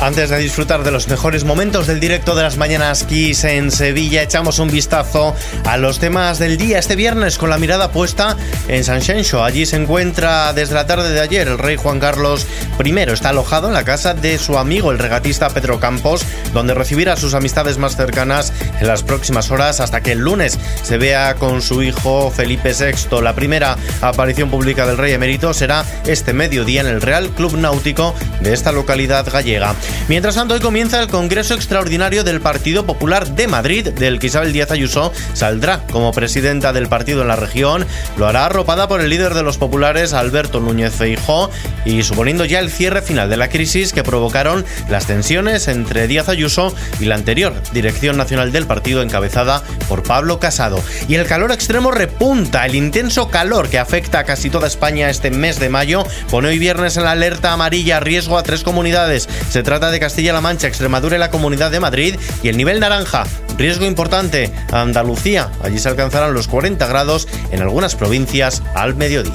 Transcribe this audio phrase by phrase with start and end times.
[0.00, 4.22] Antes de disfrutar de los mejores momentos del directo de las mañanas Kiss en Sevilla,
[4.22, 5.36] echamos un vistazo
[5.66, 8.34] a los temas del día este viernes con la mirada puesta
[8.68, 9.44] en San Xenxo.
[9.44, 12.46] Allí se encuentra desde la tarde de ayer el rey Juan Carlos
[12.82, 12.98] I.
[12.98, 16.24] Está alojado en la casa de su amigo el regatista Pedro Campos,
[16.54, 20.58] donde recibirá a sus amistades más cercanas en las próximas horas hasta que el lunes
[20.82, 23.20] se vea con su hijo Felipe VI.
[23.20, 28.14] La primera aparición pública del rey emérito será este mediodía en el Real Club Náutico
[28.40, 29.74] de esta localidad gallega.
[30.08, 34.52] Mientras tanto, hoy comienza el Congreso Extraordinario del Partido Popular de Madrid, del que Isabel
[34.52, 37.86] Díaz Ayuso saldrá como presidenta del partido en la región.
[38.16, 41.50] Lo hará arropada por el líder de los populares, Alberto Núñez Feijó,
[41.84, 46.28] y suponiendo ya el cierre final de la crisis que provocaron las tensiones entre Díaz
[46.28, 50.82] Ayuso y la anterior Dirección Nacional del Partido encabezada por Pablo Casado.
[51.08, 52.66] Y el calor extremo repunta.
[52.66, 56.58] El intenso calor que afecta a casi toda España este mes de mayo pone hoy
[56.58, 59.28] viernes en la alerta amarilla riesgo a tres comunidades.
[59.50, 62.16] Se trata de Castilla-La Mancha, Extremadura y la Comunidad de Madrid.
[62.42, 63.24] Y el nivel naranja,
[63.56, 65.50] riesgo importante, Andalucía.
[65.62, 69.32] Allí se alcanzarán los 40 grados en algunas provincias al mediodía.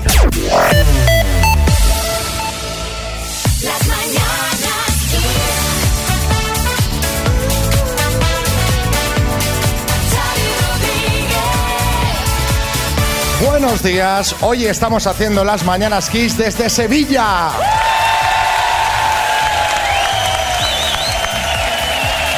[13.45, 17.94] Buenos días, hoy estamos haciendo las Mañanas Kiss desde Sevilla.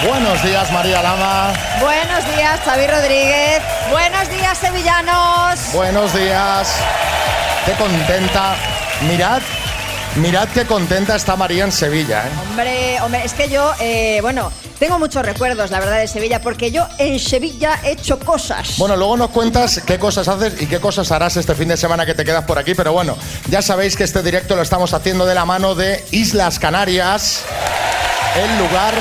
[0.06, 1.54] Buenos días, María Lama.
[1.82, 3.64] Buenos días, Xavi Rodríguez.
[3.90, 5.60] Buenos días, sevillanos.
[5.74, 6.76] Buenos días.
[7.66, 8.56] Qué contenta.
[9.10, 9.42] Mirad,
[10.18, 12.28] mirad qué contenta está María en Sevilla.
[12.28, 12.32] ¿eh?
[12.48, 16.70] Hombre, hombre, es que yo, eh, bueno, tengo muchos recuerdos, la verdad, de Sevilla, porque
[16.70, 18.78] yo en Sevilla he hecho cosas.
[18.78, 22.06] Bueno, luego nos cuentas qué cosas haces y qué cosas harás este fin de semana
[22.06, 23.18] que te quedas por aquí, pero bueno,
[23.50, 27.44] ya sabéis que este directo lo estamos haciendo de la mano de Islas Canarias,
[28.36, 28.94] el lugar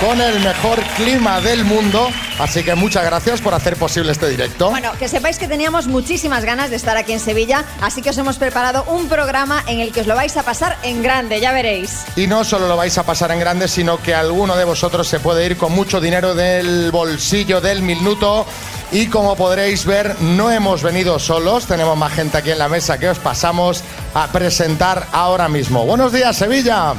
[0.00, 2.08] con el mejor clima del mundo.
[2.38, 4.70] Así que muchas gracias por hacer posible este directo.
[4.70, 8.18] Bueno, que sepáis que teníamos muchísimas ganas de estar aquí en Sevilla, así que os
[8.18, 11.52] hemos preparado un programa en el que os lo vais a pasar en grande, ya
[11.52, 12.04] veréis.
[12.16, 15.20] Y no solo lo vais a pasar en grande, sino que alguno de vosotros se
[15.20, 18.46] puede ir con mucho dinero del bolsillo del minuto.
[18.92, 22.98] Y como podréis ver, no hemos venido solos, tenemos más gente aquí en la mesa
[22.98, 23.84] que os pasamos
[24.14, 25.84] a presentar ahora mismo.
[25.84, 26.94] Buenos días, Sevilla.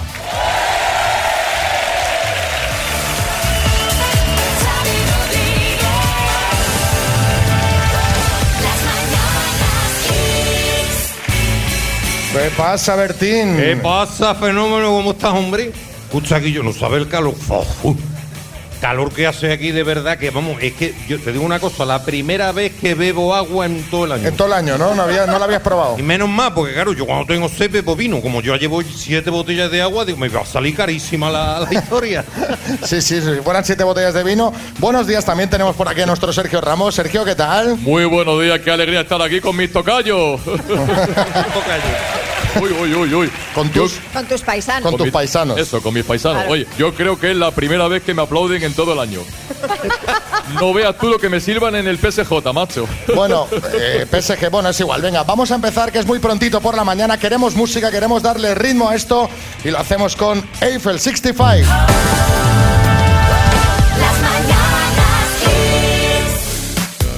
[12.34, 13.58] ¿Qué pasa, Bertín?
[13.58, 14.90] ¿Qué pasa, fenómeno?
[14.92, 15.72] ¿Cómo estás, hombre?
[16.06, 17.36] Escucha aquí, yo no sabe el calor.
[17.84, 17.98] Uf,
[18.80, 21.86] calor que hace aquí de verdad que vamos, es que yo te digo una cosa,
[21.86, 24.28] la primera vez que bebo agua en todo el año.
[24.28, 24.96] En todo el año, ¿no?
[24.96, 26.00] No, había, no la habías probado.
[26.00, 28.82] Y menos más, porque claro, yo cuando tengo sed bebo vino, como yo ya llevo
[28.82, 32.26] siete botellas de agua, digo, me va a salir carísima la, la historia.
[32.84, 34.52] Sí, sí, sí, fueran siete botellas de vino.
[34.80, 36.96] Buenos días, también tenemos por aquí a nuestro Sergio Ramos.
[36.96, 37.78] Sergio, ¿qué tal?
[37.78, 40.42] Muy buenos días, qué alegría estar aquí con mis tocayos.
[42.60, 43.32] uy, uy, uy, uy.
[43.54, 44.84] Con tus, Con tus paisanos.
[44.84, 45.58] con tus mis- paisanos.
[45.60, 46.38] Eso, con mis paisanos.
[46.40, 46.52] Claro.
[46.52, 49.22] Oye, yo creo que es la primera vez que me aplauden en todo el año.
[50.60, 52.86] No veas tú lo que me sirvan en el PSG, macho.
[53.16, 55.02] Bueno, eh, PSG, bueno, es igual.
[55.02, 57.18] Venga, vamos a empezar, que es muy prontito por la mañana.
[57.18, 59.30] Queremos música, queremos darle ritmo a esto
[59.64, 61.70] y lo hacemos con Eiffel 65.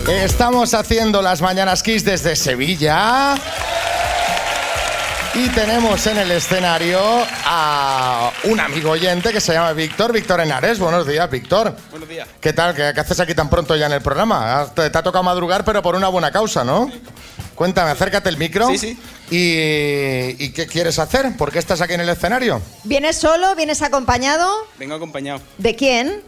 [0.08, 3.36] Estamos haciendo las mañanas Kiss desde Sevilla.
[5.36, 7.00] Y tenemos en el escenario
[7.46, 10.78] a un amigo oyente que se llama Víctor, Víctor Henares.
[10.78, 11.76] Buenos días, Víctor.
[11.90, 12.28] Buenos días.
[12.40, 12.76] ¿Qué tal?
[12.76, 14.62] ¿Qué, qué haces aquí tan pronto ya en el programa?
[14.62, 16.92] Has- Te, te ha tocado madrugar, pero por una buena causa, ¿no?
[17.56, 18.68] Cuéntame, acércate el micro.
[18.70, 19.00] Sí, sí.
[19.32, 21.36] ¿Y, y qué quieres hacer?
[21.36, 22.62] ¿Por qué estás aquí en el escenario?
[22.84, 23.56] ¿Vienes solo?
[23.56, 24.48] ¿Vienes acompañado?
[24.78, 26.22] Vengo acompañado ¿De quién?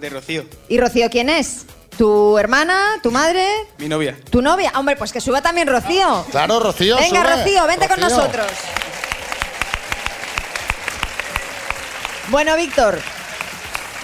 [0.00, 1.66] de Rocío, ¿Y Rocío quién es?
[2.00, 2.98] ¿Tu hermana?
[3.02, 3.46] ¿Tu madre?
[3.76, 4.16] mi novia.
[4.30, 4.72] ¿Tu novia?
[4.76, 6.24] Hombre, pues que suba también Rocío.
[6.30, 6.96] Claro, Rocío.
[6.96, 7.36] Venga, sube.
[7.36, 8.46] Rocío, vente con nosotros.
[12.28, 12.98] Bueno, Víctor,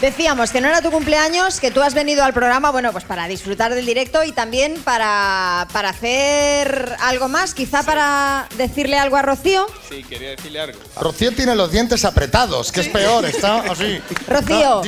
[0.00, 3.28] decíamos que no era tu cumpleaños, que tú has venido al programa, bueno, pues para
[3.28, 9.22] disfrutar del directo y también para, para hacer algo más, quizá para decirle algo a
[9.22, 9.66] Rocío.
[9.88, 10.78] Sí, quería decirle algo.
[11.00, 14.00] Rocío tiene los dientes apretados, que es peor, está así.
[14.28, 14.82] Rocío,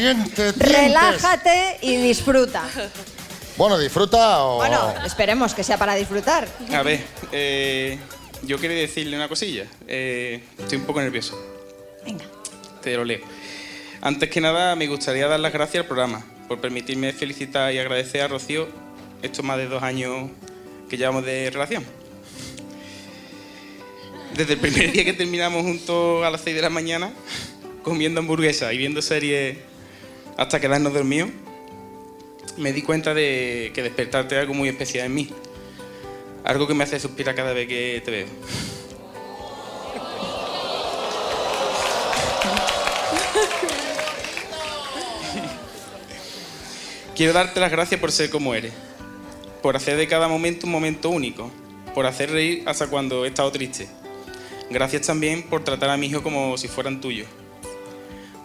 [0.57, 2.65] relájate y disfruta.
[3.57, 4.57] Bueno, disfruta o.
[4.57, 6.47] Bueno, esperemos que sea para disfrutar.
[6.73, 7.99] A ver, eh,
[8.43, 9.65] yo quería decirle una cosilla.
[9.89, 11.37] Eh, estoy un poco nervioso.
[12.05, 12.25] Venga.
[12.81, 13.21] Te lo leo.
[14.01, 18.21] Antes que nada, me gustaría dar las gracias al programa por permitirme felicitar y agradecer
[18.21, 18.69] a Rocío
[19.23, 20.31] estos más de dos años
[20.89, 21.85] que llevamos de relación.
[24.37, 27.13] Desde el primer día que terminamos juntos a las 6 de la mañana,
[27.83, 29.59] comiendo hamburguesas y viendo series
[30.37, 31.31] hasta quedarnos dormidos,
[32.57, 35.29] me di cuenta de que despertarte es algo muy especial en mí.
[36.45, 38.27] Algo que me hace suspirar cada vez que te veo.
[47.19, 48.73] Quiero darte las gracias por ser como eres,
[49.61, 51.51] por hacer de cada momento un momento único,
[51.93, 53.89] por hacer reír hasta cuando he estado triste.
[54.71, 57.27] Gracias también por tratar a mi hijo como si fueran tuyos,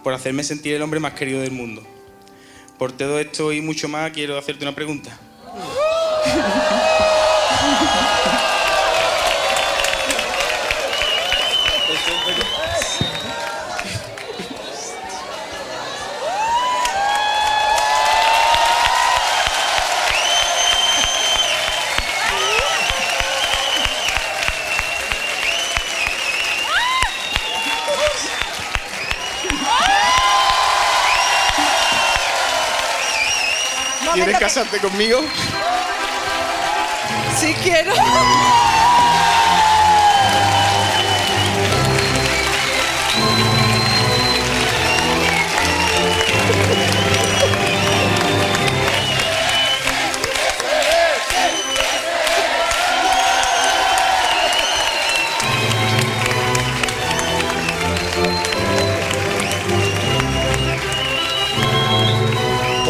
[0.02, 1.84] por hacerme sentir el hombre más querido del mundo.
[2.76, 5.16] Por todo esto y mucho más quiero hacerte una pregunta.
[34.14, 35.24] ¿Quieres casarte conmigo?
[37.36, 37.92] Sí quiero.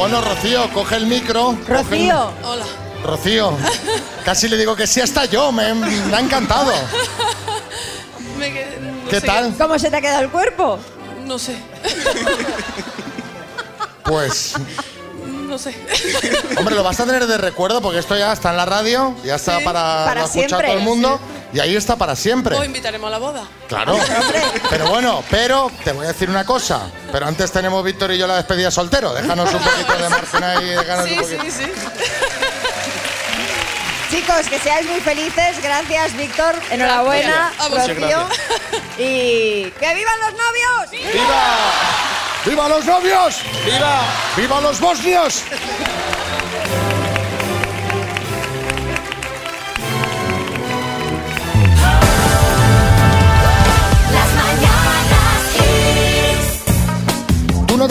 [0.04, 1.52] Bueno, Rocío, coge el micro.
[1.52, 2.66] el- Rocío, Hola.
[3.02, 3.56] Rocío,
[4.22, 6.70] casi le digo que sí hasta yo, me, me ha encantado.
[8.38, 9.54] Me quedé- no ¿Qué sé, tal?
[9.56, 10.78] ¿cómo se te ha quedado el cuerpo?
[11.24, 11.56] No sé.
[14.04, 14.52] Pues,
[15.48, 15.74] No sé.
[16.58, 19.36] hombre, lo vas a tener de recuerdo porque esto ya está en la radio, ya
[19.36, 19.64] está Sí.
[19.64, 21.18] para, Para lo escucha siempre, todo el mundo
[21.54, 22.56] y ahí está para siempre.
[22.56, 23.44] O invitaremos a la boda.
[23.68, 23.96] Claro.
[24.70, 26.90] Pero bueno, pero te voy a decir una cosa.
[27.12, 29.14] Pero antes tenemos Víctor y yo la despedida soltero.
[29.14, 30.64] Déjanos un poquito de margen ahí.
[30.70, 31.42] Déjanos Sí, un poquito.
[31.44, 31.64] sí, sí.
[34.10, 35.62] Chicos, que seáis muy felices.
[35.62, 36.54] Gracias, Víctor.
[36.70, 37.88] Enhorabuena, vosotros.
[38.00, 38.28] Rocío.
[38.98, 40.90] Y ¡que vivan los novios!
[41.12, 41.56] ¡Viva!
[42.44, 43.36] ¡Viva los novios!
[43.64, 44.02] ¡Viva!
[44.36, 45.42] ¡Viva los bosnios!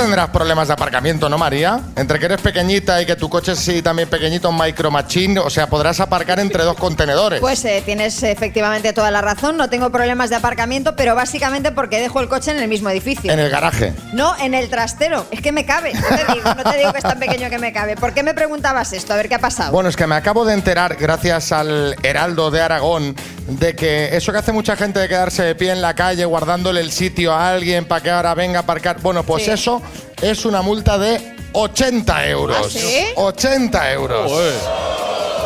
[0.04, 1.80] Tendrás problemas de aparcamiento, ¿no, María?
[1.96, 5.40] Entre que eres pequeñita y que tu coche es sí también pequeñito, un micro machine,
[5.40, 7.40] o sea, podrás aparcar entre dos contenedores.
[7.40, 9.58] Pues eh, tienes efectivamente toda la razón.
[9.58, 13.32] No tengo problemas de aparcamiento, pero básicamente porque dejo el coche en el mismo edificio.
[13.32, 13.94] en el garaje.
[14.14, 15.26] No, en el trastero.
[15.32, 15.94] Es que me cabe.
[15.94, 17.96] No te, digo, no te digo que es tan pequeño que me cabe.
[17.96, 19.14] ¿Por qué me preguntabas esto?
[19.14, 19.72] A ver qué ha pasado.
[19.72, 23.16] Bueno, es que me acabo de enterar, gracias al Heraldo de Aragón,
[23.48, 26.82] de que eso que hace mucha gente de quedarse de pie en la calle guardándole
[26.82, 29.52] el sitio a alguien para que ahora venga a aparcar, bueno, pues Sí.
[29.52, 29.82] eso
[30.22, 32.58] es una multa de 80 euros.
[32.60, 33.06] ¿Ah, sí?
[33.16, 34.32] 80 euros.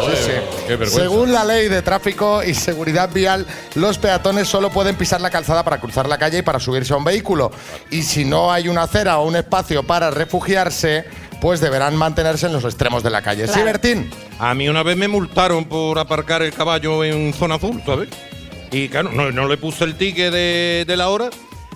[0.06, 0.90] Sí, sí.
[0.90, 3.46] Según la ley de tráfico y seguridad vial,
[3.76, 6.98] los peatones solo pueden pisar la calzada para cruzar la calle y para subirse a
[6.98, 7.52] un vehículo.
[7.90, 11.06] Y si no hay una acera o un espacio para refugiarse,
[11.42, 13.48] pues deberán mantenerse en los extremos de la calle.
[13.48, 13.62] ¿Sí.
[13.62, 14.10] Bertín?
[14.40, 18.10] A mí una vez me multaron por aparcar el caballo en zona azul, ¿sabes?
[18.72, 21.30] Y claro, no, no le puse el ticket de, de la hora.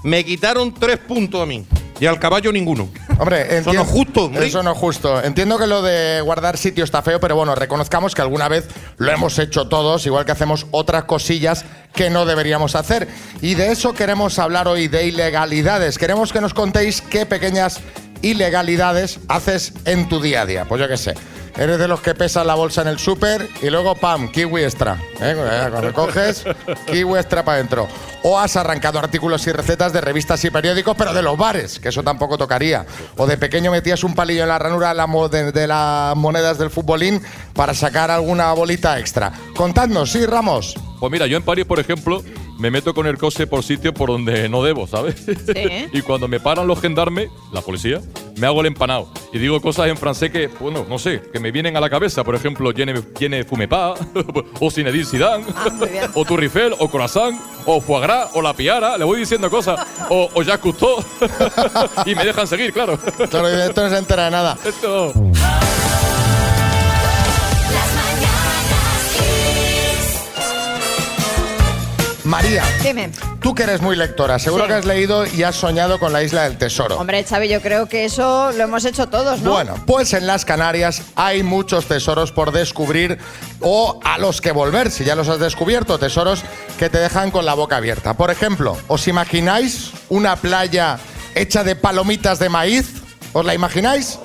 [0.04, 1.66] Me quitaron tres puntos a mí
[2.01, 2.89] y al caballo ninguno.
[3.20, 4.48] Hombre, Eso no es justo, hombre.
[4.48, 5.24] Eso no es justo.
[5.24, 8.67] Entiendo que lo de guardar sitio está feo, pero bueno, reconozcamos que alguna vez
[8.98, 13.08] lo hemos hecho todos, igual que hacemos otras cosillas que no deberíamos hacer.
[13.41, 16.00] Y de eso queremos hablar hoy, de ilegalidades.
[16.00, 17.79] Queremos que nos contéis qué pequeñas
[18.22, 20.66] ilegalidades haces en tu día a día.
[20.66, 21.13] Pues yo qué sé.
[21.58, 24.98] Eres de los que pesan la bolsa en el súper y luego, pam, kiwi extra.
[25.20, 25.36] ¿eh?
[25.70, 26.46] Cuando coges,
[26.88, 27.88] kiwi extra para adentro.
[28.24, 31.90] O has arrancado artículos y recetas de revistas y periódicos, pero de los bares, que
[31.90, 32.86] eso tampoco tocaría.
[33.18, 37.22] O de pequeño metías un palillo en la ranura de las monedas del futbolín
[37.54, 39.34] para sacar alguna bolita extra.
[39.56, 40.75] Contadnos, sí, Ramos.
[41.00, 42.24] Pues mira, yo en París, por ejemplo,
[42.62, 45.15] me meto con el coche por sitios por donde no debo, ¿sabes?
[45.94, 48.00] y cuando me paran los gendarmes, la policía,
[48.38, 49.12] me hago el empanado.
[49.34, 52.24] Y digo cosas en francés que, bueno, no sé, que me vienen a la cabeza.
[52.24, 53.96] Por ejemplo, tiene, fumepá,
[54.60, 55.46] o Zinedine Zidane,
[55.91, 56.06] bien.
[56.13, 58.96] o Turrifel, o Croissant, o Foie Gras, o La Piara.
[58.96, 59.80] Le voy diciendo cosas.
[60.10, 61.03] O, o Jacques Cousteau.
[62.06, 63.00] y me dejan seguir, claro.
[63.27, 64.56] Claro, esto no se entera de nada.
[64.63, 65.13] Esto...
[72.24, 73.10] María, Dime.
[73.42, 74.68] tú que eres muy lectora, seguro Sí.
[74.70, 76.98] que has leído y has soñado con la isla del tesoro.
[76.98, 79.51] Hombre, Xavi, yo creo que eso lo hemos hecho todos, ¿no?
[79.54, 83.18] Bueno, pues en las Canarias hay muchos tesoros por descubrir
[83.60, 86.44] o a los que volver, si ya los has descubierto, tesoros
[86.78, 88.13] que te dejan con la boca abierta.
[88.16, 91.00] Por ejemplo, ¿os imagináis una playa
[91.34, 92.88] hecha de palomitas de maíz.
[93.34, 94.20] ¿Os la imagináis?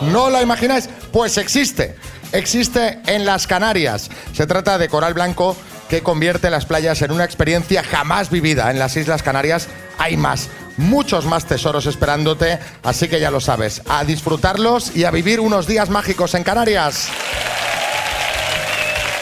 [0.00, 0.88] ¿No la imagináis?
[1.12, 1.94] Pues existe.
[2.32, 4.10] Existe en las Canarias.
[4.34, 5.56] Se trata de coral blanco
[5.94, 8.68] que convierte las playas en una experiencia jamás vivida.
[8.72, 13.80] En las Islas Canarias hay más, muchos más tesoros esperándote, así que ya lo sabes,
[13.88, 17.10] a disfrutarlos y a vivir unos días mágicos en Canarias.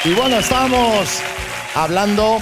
[0.02, 1.21] Y bueno, estamos
[1.75, 2.41] hablando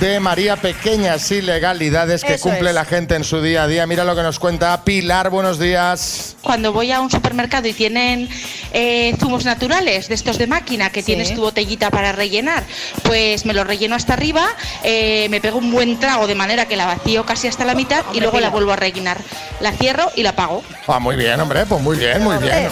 [0.00, 2.74] de María Pequeñas ilegalidades que Eso cumple es.
[2.74, 3.86] la gente en su día a día.
[3.86, 6.36] Mira lo que nos cuenta Pilar, buenos días.
[6.42, 8.28] Cuando voy a un supermercado y tienen
[8.72, 11.06] eh, zumos naturales, de estos de máquina, que Sí.
[11.06, 12.64] tienes tu botellita para rellenar,
[13.04, 14.46] pues me lo relleno hasta arriba,
[14.82, 18.04] eh, me pego un buen trago de manera que la vacío casi hasta la mitad
[18.12, 19.18] y luego la vuelvo a rellenar.
[19.60, 20.62] La cierro y la pago.
[20.86, 22.68] Ah, muy bien, hombre, pues muy bien, muy bien.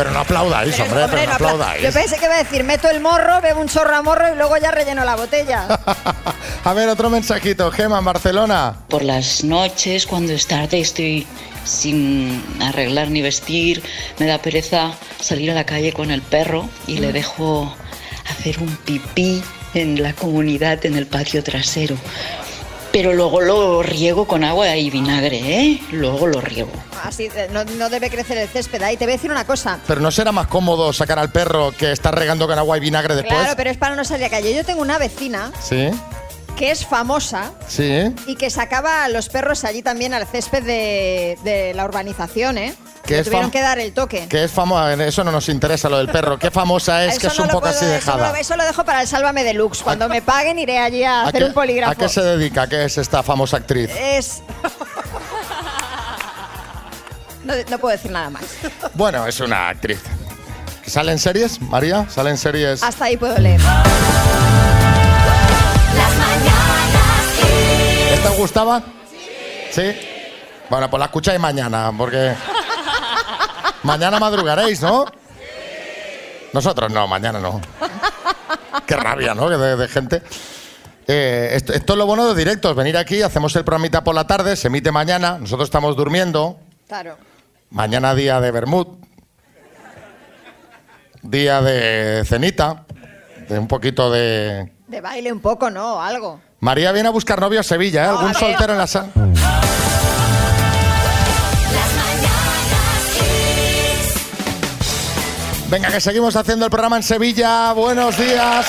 [0.00, 1.82] Pero no aplaudáis, hombre, pero no no apla- aplaudáis.
[1.82, 4.36] Yo pensé que iba a decir, meto el morro, bebo un chorro a morro y
[4.36, 5.66] luego ya relleno la botella.
[6.64, 7.70] A ver, otro mensajito.
[7.70, 8.76] Gema, en Barcelona.
[8.88, 11.26] Por las noches, cuando es tarde y estoy
[11.64, 13.82] sin arreglar ni vestir,
[14.18, 17.70] me da pereza salir a la calle con el perro y le dejo
[18.30, 19.42] hacer un pipí
[19.74, 21.96] en la comunidad, en el patio trasero.
[22.92, 25.80] Pero luego lo riego con agua y vinagre, ¿eh?
[25.92, 26.72] Luego lo riego.
[27.04, 28.82] Así, eh, no, no debe crecer el césped.
[28.82, 29.78] Ahí te voy a decir una cosa.
[29.86, 33.14] Pero ¿no será más cómodo sacar al perro que estar regando con agua y vinagre
[33.14, 33.38] después?
[33.38, 34.54] Claro, pero es para no salir a calle.
[34.54, 35.88] Yo tengo una vecina Sí,
[36.56, 38.12] que es famosa sí.
[38.26, 42.74] y que sacaba a los perros allí también al césped de, de la urbanización, ¿eh?
[43.10, 44.28] Que Le es tuvieron que dar el toque.
[44.28, 46.38] Que es famosa, eso no nos interesa lo del perro.
[46.38, 48.30] Qué famosa es, Eso que es no un poco puedo- así eso dejada.
[48.30, 49.82] lo- Eso lo dejo para el Sálvame Deluxe.
[49.82, 51.90] Cuando me paguen iré allí a, hacer qué, un polígrafo.
[51.90, 52.68] ¿A qué se dedica?
[52.68, 53.90] ¿Qué es esta famosa actriz?
[53.98, 54.42] Es...
[57.44, 58.42] no, no puedo decir nada más.
[58.94, 60.00] Bueno, es una actriz.
[60.86, 62.06] ¿Sale en series, María?
[62.08, 62.80] ¿Sale en series?
[62.82, 63.60] Hasta ahí puedo leer.
[63.60, 63.86] Las
[66.16, 68.12] mañanas Kiss.
[68.12, 68.82] ¿Esta os gustaba?
[69.72, 69.82] Sí.
[70.68, 72.34] Bueno, pues la escucháis mañana, porque...
[73.82, 75.06] mañana madrugaréis, ¿no?
[76.52, 77.60] Nosotros no, mañana no.
[78.86, 79.48] Qué rabia, ¿no?
[79.48, 80.22] De, de gente.
[81.06, 84.26] Eh, esto, esto es lo bueno de directos, venir aquí, hacemos el programita por la
[84.26, 87.16] tarde, se emite mañana, nosotros estamos durmiendo, Claro.
[87.70, 88.86] mañana día de Bermud,
[91.22, 92.84] día de cenita,
[93.48, 94.72] de un poquito de...
[94.86, 96.00] De baile un poco, ¿no?
[96.00, 96.40] Algo.
[96.60, 98.08] María viene a buscar novio a Sevilla, ¿eh?
[98.08, 99.08] ¿Algún soltero en la sala?
[105.70, 107.72] Venga, que seguimos haciendo el programa en Sevilla.
[107.74, 108.66] Buenos días.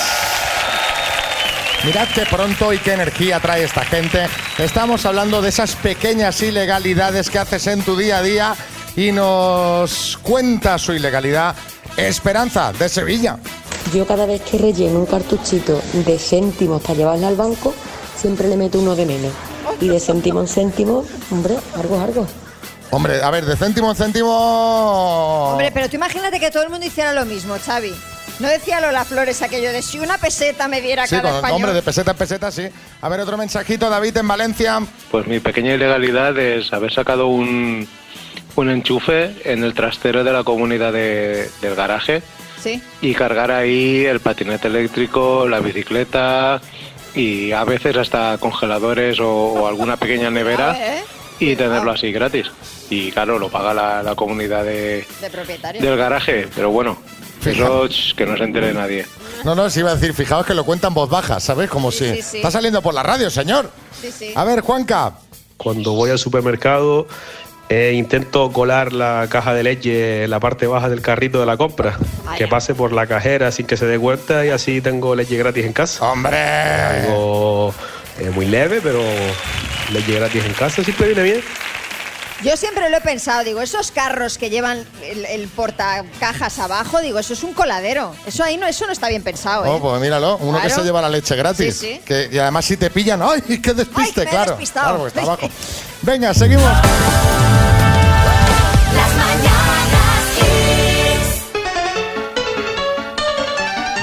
[1.84, 4.28] Mirad qué pronto y qué energía trae esta gente.
[4.56, 8.54] Estamos hablando de esas pequeñas ilegalidades que haces en tu día a día
[8.94, 11.56] y nos cuenta su ilegalidad
[11.96, 13.36] Esperanza de Sevilla.
[13.92, 17.74] Yo cada vez que relleno un cartuchito de céntimos para llevarle al banco,
[18.16, 19.32] siempre le meto uno de menos.
[19.80, 22.28] Y de céntimo en céntimo, hombre, algo algo.
[22.94, 25.50] Hombre, a ver, de céntimo en céntimo.
[25.52, 27.92] Hombre, pero tú imagínate que todo el mundo hiciera lo mismo, Xavi.
[28.38, 31.60] No decía Lola Flores aquello de si una peseta me diera Sí, cada con español.
[31.60, 32.68] nombre de peseta en peseta, sí.
[33.00, 34.80] A ver, otro mensajito, David, en Valencia.
[35.10, 37.88] Pues mi pequeña ilegalidad es haber sacado un,
[38.56, 42.22] un enchufe en el trastero de la comunidad de- del garaje
[42.62, 42.82] Sí.
[43.00, 46.60] y cargar ahí el patinete eléctrico, la bicicleta
[47.14, 50.76] y a veces hasta congeladores o, o alguna pequeña nevera
[51.50, 52.46] y tenerlo así gratis.
[52.90, 55.80] Y claro, lo paga la, la comunidad de, de propietario.
[55.80, 56.98] del garaje, pero bueno,
[57.40, 57.64] Fija.
[57.64, 59.06] eso ch, que no se entere nadie.
[59.44, 61.68] No, no, sí iba a decir, fijaos que lo cuenta en voz baja, ¿sabes?
[61.70, 62.36] Como Sí, si sí, sí.
[62.38, 63.70] está saliendo por la radio, señor.
[64.00, 64.32] Sí, sí.
[64.36, 65.14] A ver, Juanca.
[65.56, 67.06] Cuando voy al supermercado
[67.68, 71.56] eh, intento colar la caja de leche en la parte baja del carrito de la
[71.56, 72.36] compra, Vaya.
[72.36, 75.64] que pase por la cajera sin que se dé vuelta y así tengo leche gratis
[75.64, 76.04] en casa.
[76.10, 76.36] ¡Hombre!
[76.36, 77.72] Algo
[78.18, 79.00] eh, muy leve, pero
[79.92, 81.44] leche gratis en casa siempre viene bien.
[82.42, 87.20] Yo siempre lo he pensado, digo, esos carros que llevan el, el portacajas abajo, digo,
[87.20, 88.16] eso es un coladero.
[88.26, 89.68] Eso ahí no, eso no está bien pensado, ¿eh?
[89.70, 91.78] Oh, pues míralo, uno que se lleva la leche gratis.
[91.78, 92.00] Sí, sí.
[92.04, 94.00] Que, y además si te pillan, ¡ay, qué despiste!
[94.02, 95.48] Ay, me he claro, claro, porque está abajo.
[96.02, 96.64] Venga, seguimos.
[96.64, 96.82] Las
[99.14, 99.52] mañanas.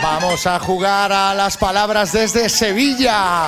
[0.01, 3.47] Vamos a jugar a las palabras desde Sevilla.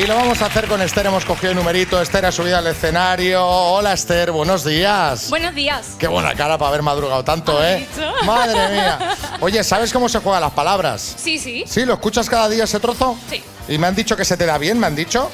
[0.00, 1.04] Y lo vamos a hacer con Esther.
[1.04, 2.00] Hemos cogido el numerito.
[2.00, 3.46] Esther ha subido al escenario.
[3.46, 4.30] Hola, Esther.
[4.30, 5.28] Buenos días.
[5.28, 5.88] Buenos días.
[5.98, 7.86] Qué buena cara para haber madrugado tanto, ¿eh?
[8.24, 8.98] Madre mía.
[9.40, 11.16] Oye, ¿sabes cómo se juegan las palabras?
[11.18, 11.64] Sí, sí.
[11.66, 11.84] ¿Sí?
[11.84, 13.18] ¿Lo escuchas cada día ese trozo?
[13.28, 13.42] Sí.
[13.68, 15.30] Y me han dicho que se te da bien, me han dicho.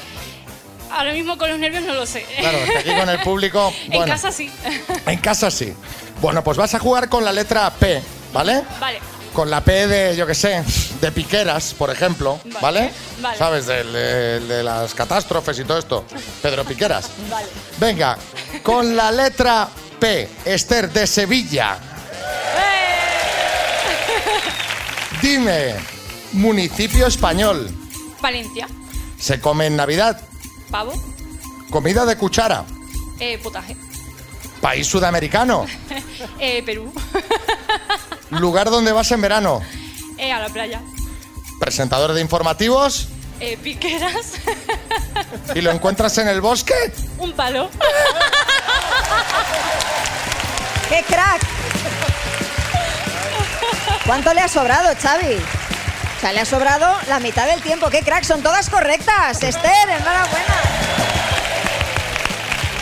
[0.91, 2.25] Ahora mismo con los nervios no lo sé.
[2.37, 3.73] Claro, es que aquí con el público.
[3.85, 4.51] en bueno, casa sí.
[5.05, 5.73] En casa sí.
[6.21, 8.01] Bueno, pues vas a jugar con la letra P,
[8.33, 8.63] ¿vale?
[8.81, 8.99] vale.
[9.37, 10.63] Con la P de, yo qué sé,
[10.99, 12.91] de piqueras, por ejemplo, ¿vale?
[13.21, 13.37] Vale.
[13.37, 13.67] ¿Sabes?
[13.67, 16.05] De las catástrofes y todo esto.
[16.41, 17.11] Pedro Piqueras.
[17.29, 17.45] Vale.
[17.79, 18.17] Venga,
[18.63, 21.77] con la letra P, Esther de Sevilla.
[25.21, 25.75] Dime,
[26.31, 27.69] municipio español.
[28.19, 28.67] Valencia.
[29.19, 30.19] Se come en Navidad.
[30.71, 30.93] Pavo.
[31.69, 32.65] Comida de cuchara.
[33.19, 33.77] Eh, potaje.
[34.61, 35.67] País sudamericano.
[36.39, 36.91] Eh, Perú.
[38.31, 39.61] Lugar donde vas en verano.
[40.17, 40.81] Eh, a la playa.
[41.59, 43.09] Presentador de informativos.
[43.39, 44.33] Eh, piqueras.
[45.55, 46.75] Y lo encuentras en el bosque.
[47.17, 47.69] Un palo.
[50.89, 51.41] ¡Qué crack!
[54.05, 55.35] ¿Cuánto le ha sobrado, Xavi?
[55.35, 57.89] O sea, le ha sobrado la mitad del tiempo.
[57.89, 58.23] ¡Qué crack!
[58.23, 59.41] Son todas correctas.
[59.43, 60.55] Esther, enhorabuena.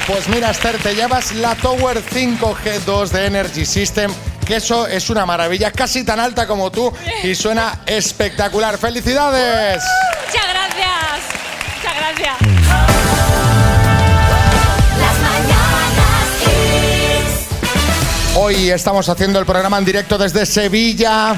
[0.07, 4.13] Pues mira, Esther, te llevas la Tower 5G2 de Energy System,
[4.45, 8.77] que eso es una maravilla, casi tan alta como tú y suena espectacular.
[8.77, 9.83] ¡Felicidades!
[10.27, 11.21] Muchas gracias.
[11.75, 12.35] Muchas gracias.
[14.99, 18.35] Las mañanas Kiss.
[18.35, 21.35] Hoy estamos haciendo el programa en directo desde Sevilla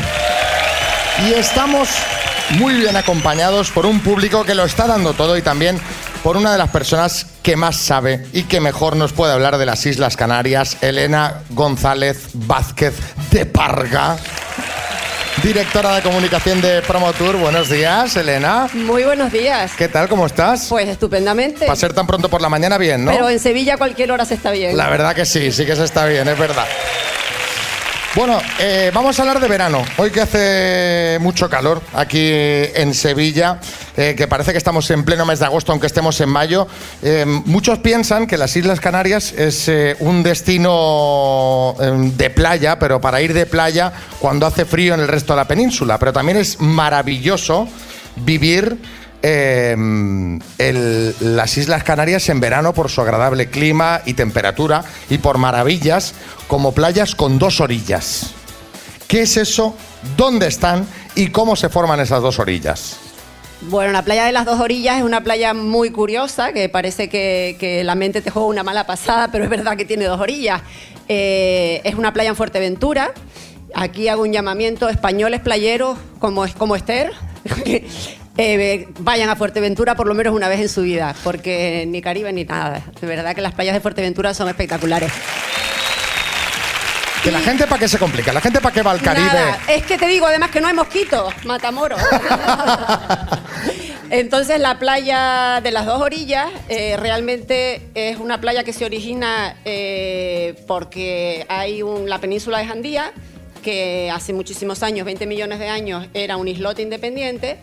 [1.25, 1.89] y estamos
[2.51, 5.79] muy bien acompañados por un público que lo está dando todo y también
[6.23, 9.65] por una de las personas que más sabe y que mejor nos puede hablar de
[9.65, 12.93] las Islas Canarias, Elena González Vázquez
[13.31, 14.17] de Parga.
[15.41, 17.37] Directora de comunicación de Promotour.
[17.37, 18.67] Buenos días, Elena.
[18.73, 19.71] Muy buenos días.
[19.77, 20.09] ¿Qué tal?
[20.09, 20.65] ¿Cómo estás?
[20.67, 21.65] Pues estupendamente.
[21.65, 23.11] Para ser tan pronto por la mañana, bien, ¿no?
[23.11, 24.75] Pero en Sevilla cualquier hora se está bien.
[24.75, 26.65] La verdad que sí, sí que se está bien, es verdad.
[28.15, 29.83] Bueno, eh, vamos a hablar de verano.
[29.97, 33.59] Hoy que hace mucho calor aquí en Sevilla,
[33.95, 36.67] eh, que parece que estamos en pleno mes de agosto, aunque estemos en mayo,
[37.03, 43.33] eh, muchos piensan que las Islas Canarias es un destino de playa, pero para ir
[43.33, 45.99] de playa cuando hace frío en el resto de la península.
[45.99, 47.67] Pero también es maravilloso
[48.15, 48.77] vivir
[49.21, 56.13] el- las Islas Canarias en verano por su agradable clima y temperatura y por maravillas
[56.47, 58.31] como playas con dos orillas.
[59.07, 59.75] ¿Qué es eso?
[60.17, 60.85] ¿Dónde están?
[61.15, 62.97] ¿Y cómo se forman esas dos orillas?
[63.61, 67.55] Bueno, la playa de las dos orillas es una playa muy curiosa, que parece que,
[67.59, 70.61] que la mente te juega una mala pasada, pero es verdad que tiene dos orillas.
[71.07, 73.13] Eh, es una playa en Fuerteventura.
[73.73, 77.11] Aquí hago un llamamiento, españoles playeros como, como Esther,
[78.37, 82.31] eh, vayan a Fuerteventura por lo menos una vez en su vida, porque ni Caribe
[82.33, 82.81] ni nada.
[83.01, 85.11] De verdad que las playas de Fuerteventura son espectaculares.
[87.23, 89.25] Que la gente para qué se complica, la gente para qué va al Caribe.
[89.27, 91.99] Nada, es que te digo además que no hay mosquitos, matamoros.
[94.09, 99.57] Entonces la playa de las dos orillas eh, realmente es una playa que se origina
[99.65, 103.11] eh, porque hay un- la península de Jandía,
[103.61, 107.57] que hace muchísimos años, 20 millones de años, era un islote independiente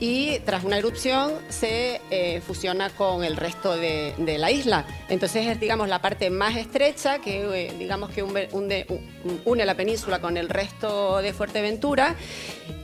[0.00, 4.86] y tras una erupción se eh, fusiona con el resto de, la isla.
[5.08, 8.40] Entonces es, digamos, la parte más estrecha que, eh, digamos, que un-
[9.44, 12.16] une la península con el resto de Fuerteventura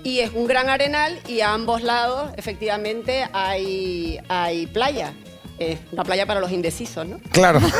[0.04, 5.14] y es un gran arenal y a ambos lados, efectivamente, hay, hay playa.
[5.58, 7.18] Es una playa para los indecisos, ¿no?
[7.30, 7.60] Claro.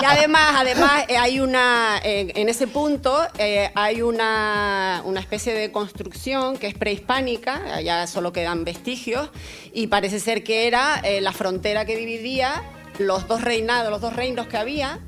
[0.00, 5.54] Y además, además eh, hay una, en, en ese punto eh, hay una, una especie
[5.54, 9.30] de construcción que es prehispánica, allá solo quedan vestigios,
[9.72, 12.62] y parece ser que era eh, la frontera que dividía
[12.98, 15.00] los dos reinados, los dos reinos que había.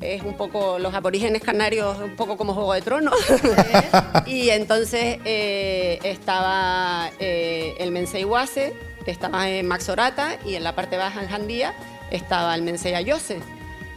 [0.00, 3.14] Es un poco, los aborígenes canarios, un poco como Juego de Tronos.
[4.26, 8.74] y entonces eh, estaba eh, el Mensei-Huase,
[9.10, 11.74] estaba en Maxorata y en la parte baja en Jandía
[12.10, 13.40] estaba el Mensei Ayose.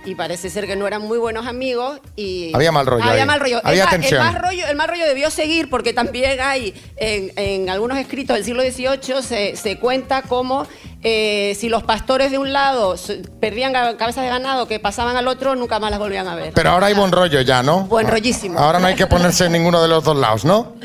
[0.07, 2.51] Y parece ser que no eran muy buenos amigos y...
[2.53, 3.27] Había mal rollo Había ahí.
[3.27, 3.59] mal rollo.
[3.63, 4.21] Había el, ma- tensión.
[4.23, 4.67] El, más rollo.
[4.67, 9.23] el mal rollo debió seguir porque también hay en, en algunos escritos del siglo XVIII
[9.23, 10.67] se, se cuenta cómo
[11.01, 12.93] eh, si los pastores de un lado
[13.39, 16.53] perdían cabezas de ganado que pasaban al otro, nunca más las volvían a ver.
[16.53, 17.85] Pero ahora hay buen rollo ya, ¿no?
[17.85, 18.59] Buen rollísimo.
[18.59, 20.75] Ahora no hay que ponerse en ninguno de los dos lados, ¿no?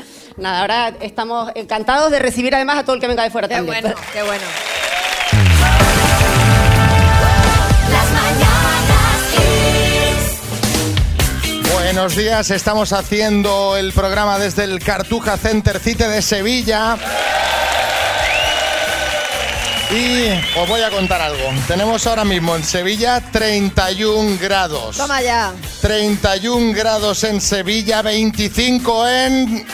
[0.41, 3.53] Nada, ahora estamos encantados de recibir además a todo el que venga de fuera Qué
[3.53, 3.83] también.
[3.83, 4.43] bueno, qué bueno.
[11.71, 16.97] Buenos días, estamos haciendo el programa desde el Cartuja Center Cite de Sevilla.
[19.91, 21.43] Y os voy a contar algo.
[21.67, 24.97] Tenemos ahora mismo en Sevilla 31 grados.
[24.97, 25.53] Toma ya.
[25.81, 29.67] 31 grados en Sevilla, 25 en...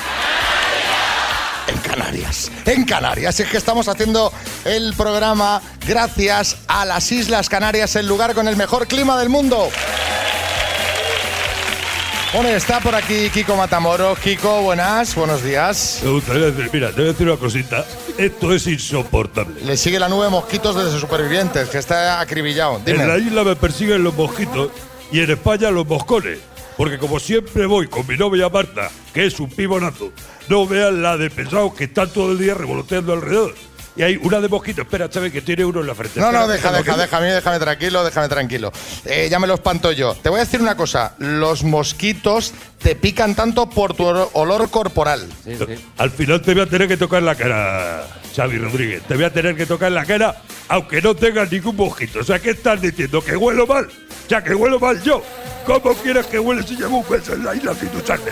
[1.68, 2.52] En Canarias.
[2.66, 3.40] En Canarias.
[3.40, 4.32] Es que estamos haciendo
[4.66, 9.70] el programa gracias a las Islas Canarias, el lugar con el mejor clima del mundo.
[12.34, 14.20] Bueno, está por aquí Kiko Matamoros.
[14.20, 16.02] Kiko, buenas, buenos días.
[16.04, 17.86] Me gustaría decir, mira, te voy a decir una cosita.
[18.18, 19.62] Esto es insoportable.
[19.64, 22.82] Le sigue la nube de mosquitos desde supervivientes, que está acribillado.
[22.86, 23.04] Dime.
[23.04, 24.72] En la isla me persiguen los mosquitos
[25.12, 26.40] y en España los moscones.
[26.78, 30.12] Porque como siempre voy con mi novia Marta, que es un pibonazo,
[30.48, 33.56] no vean la de pesados que están todo el día revoloteando alrededor.
[33.96, 36.20] Y hay una de mosquitos, espera, Chávez, que tiene uno en la frente.
[36.20, 38.72] No, no, deja, deja, déjame, déjame tranquilo, déjame tranquilo.
[39.06, 40.14] Eh, ya me lo espanto yo.
[40.14, 41.16] Te voy a decir una cosa.
[41.18, 45.28] Los mosquitos te pican tanto por tu olo- olor corporal.
[45.98, 49.02] Al final te voy a tener que tocar la cara, Xavi Rodríguez.
[49.08, 52.20] Te voy a tener que tocar la cara, aunque no tengas ningún mosquito.
[52.20, 53.24] O sea, ¿qué estás diciendo?
[53.24, 53.90] ¿Que huelo mal?
[54.28, 55.24] Sea, que huelo mal yo.
[55.66, 58.32] ¿Cómo quieres que huele si llevo un mes en la isla sin ducharme?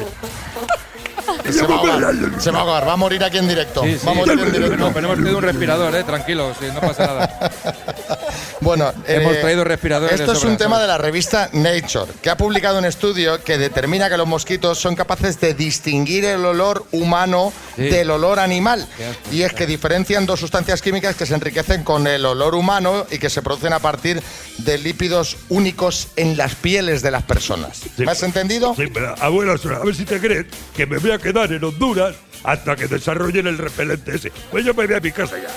[1.52, 3.84] Se va a ahogar, se va a ahogar, va a morir aquí en directo.
[3.84, 4.06] Sí, sí.
[4.06, 4.92] Va a morir en directo.
[4.94, 7.52] Pero hemos traído un respirador, eh, tranquilo, sí, no pasa nada.
[8.62, 12.38] Bueno, Hemos eh, traído respiradores Esto es un tema de la revista Nature, que ha
[12.38, 17.54] publicado un estudio que determina que los mosquitos son capaces de distinguir el olor humano
[17.76, 17.90] Sí.
[17.90, 18.88] del olor animal.
[19.32, 23.18] Y es que diferencian dos sustancias químicas que se enriquecen con el olor humano y
[23.20, 24.24] que se producen a partir
[24.60, 27.82] de lípidos únicos en las pieles de las personas.
[27.98, 28.74] ¿Me has entendido?
[28.76, 32.16] Sí, pero, abuela, a ver si te crees que me voy a quedar en Honduras
[32.44, 34.32] hasta que desarrollen el repelente ese.
[34.52, 35.50] Pues yo me voy a mi casa ya.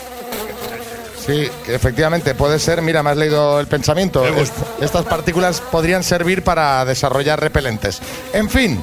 [1.27, 2.81] Sí, efectivamente puede ser.
[2.81, 4.25] Mira, me has leído el pensamiento.
[4.27, 8.01] Est- estas partículas podrían servir para desarrollar repelentes.
[8.33, 8.81] En fin.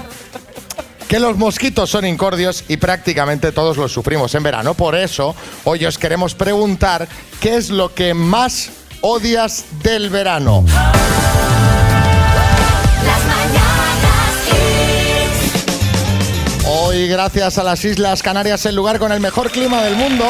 [1.08, 4.74] Que los mosquitos son incordios y prácticamente todos los sufrimos en verano.
[4.74, 7.08] Por eso, hoy os queremos preguntar
[7.40, 8.70] qué es lo que más
[9.02, 10.66] odias del verano.
[16.96, 20.24] Hoy, gracias a las Islas Canarias, el lugar con el mejor clima del mundo.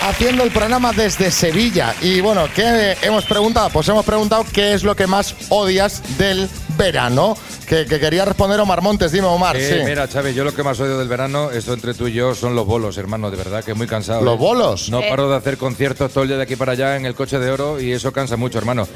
[0.00, 1.94] Haciendo el programa desde Sevilla.
[2.00, 3.68] Y bueno, ¿qué hemos preguntado?
[3.68, 6.48] Pues hemos preguntado qué es lo que más odias del
[6.78, 7.36] verano.
[7.66, 9.12] Que, que quería responder Omar Montes.
[9.12, 9.58] Dime, Omar.
[9.58, 9.84] Eh, sí.
[9.84, 12.54] Mira, Chávez, yo lo que más odio del verano, esto entre tú y yo, son
[12.54, 14.22] los bolos, hermano, de verdad, que muy cansado.
[14.22, 14.38] ¿Los ¿eh?
[14.38, 14.88] bolos?
[14.88, 15.06] No Eh.
[15.10, 17.50] paro de hacer conciertos todo el día de aquí para allá en el coche de
[17.50, 18.88] oro y eso cansa mucho, hermano.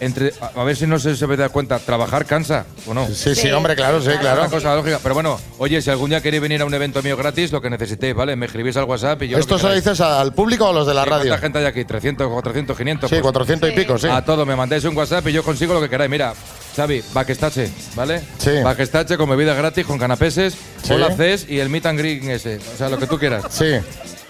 [0.00, 3.06] Entre, a, ver si no se, se da cuenta, ¿trabajar cansa o no?
[3.06, 4.40] Sí, sí, hombre, claro, sí, claro.
[4.42, 4.98] Una cosa lógica.
[5.02, 7.70] Pero bueno, oye, si algún día queréis venir a un evento mío gratis, lo que
[7.70, 8.36] necesitéis, ¿vale?
[8.36, 9.38] Me escribís al WhatsApp y yo.
[9.38, 11.28] ¿Esto se lo dices al público o a los de la Sí, radio?
[11.30, 11.80] ¿Cuánta gente hay aquí?
[11.84, 13.10] ¿300, 400, 500?
[13.10, 14.08] Sí, 400 y pico, sí.
[14.08, 16.10] A todo, me mandáis un WhatsApp y yo consigo lo que queráis.
[16.10, 16.34] Mira,
[16.76, 18.20] Xavi, backstache, ¿vale?
[18.38, 18.50] Sí.
[18.62, 20.92] Backstache con bebidas gratis, con canapeses, Sí.
[20.92, 22.58] hola Cés y el meet and greet ese.
[22.74, 23.44] O sea, lo que tú quieras.
[23.50, 23.76] Sí.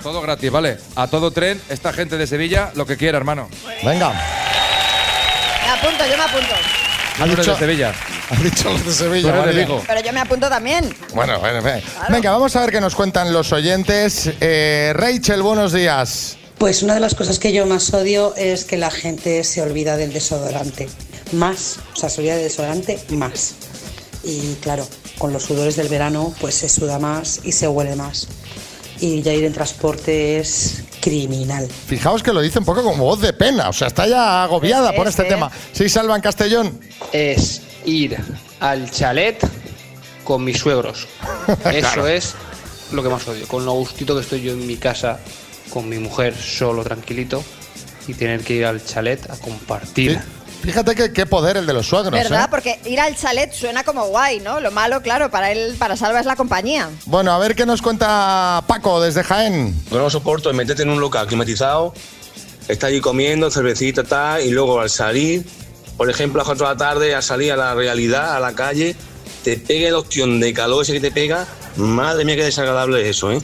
[0.03, 0.77] Todo gratis, ¿vale?
[0.97, 3.49] A todo tren, esta gente de Sevilla, lo que quiera, hermano.
[3.83, 4.13] Venga.
[5.65, 6.55] Me apunto, yo me apunto.
[7.17, 7.95] Tú eres de Sevilla.
[8.31, 9.23] Ha dicho los de Sevilla.
[9.23, 9.65] Tú eres de María.
[9.65, 9.83] Vigo.
[9.87, 10.95] Pero yo me apunto también.
[11.15, 11.83] Bueno, bueno, venga.
[12.11, 14.31] Venga, vamos a ver qué nos cuentan los oyentes.
[14.41, 16.37] Eh, Rachel, buenos días.
[16.59, 19.97] Pues una de las cosas que yo más odio es que la gente se olvida
[19.97, 20.89] del desodorante.
[21.33, 23.55] Más, o sea, se olvida del desodorante más.
[24.23, 24.87] Y claro,
[25.19, 28.29] con los sudores del verano, pues se suda más y se huele más.
[29.01, 31.69] Y ya ir en transporte es criminal.
[31.87, 34.93] Fijaos que lo dice un poco como voz de pena, o sea, está ya agobiada
[34.95, 35.51] por este tema.
[35.73, 36.81] Sí, Salva en Castellón.
[37.13, 38.17] es ir
[38.61, 39.39] al chalet
[40.25, 41.07] con mis suegros.
[41.49, 42.07] Eso Claro.
[42.09, 42.35] es
[42.93, 43.47] lo que más odio.
[43.47, 45.19] Con lo gustito que estoy yo en mi casa,
[45.71, 47.45] con mi mujer solo, tranquilito,
[48.09, 50.19] y tener que ir al chalet a compartir.
[50.65, 52.11] Fíjate que qué poder el de los suegros.
[52.11, 52.45] ¿Verdad?
[52.45, 52.49] ¿eh?
[52.51, 54.61] Porque ir al chalet suena como guay, ¿no?
[54.61, 56.89] Lo malo, claro, para él, para Salva es la compañía.
[57.05, 59.75] Bueno, a ver qué nos cuenta Paco desde Jaén.
[59.91, 61.93] Lo que no soporto es meterte en un local climatizado,
[62.67, 65.45] estar allí comiendo, cervecita, tal, y luego al salir,
[65.99, 68.55] por ejemplo, a las 4 de la tarde, al salir a la realidad, a la
[68.55, 68.97] calle,
[69.43, 71.47] te pega el opción de calor ese que te pega.
[71.77, 73.39] Madre mía, qué desagradable es eso, ¿eh?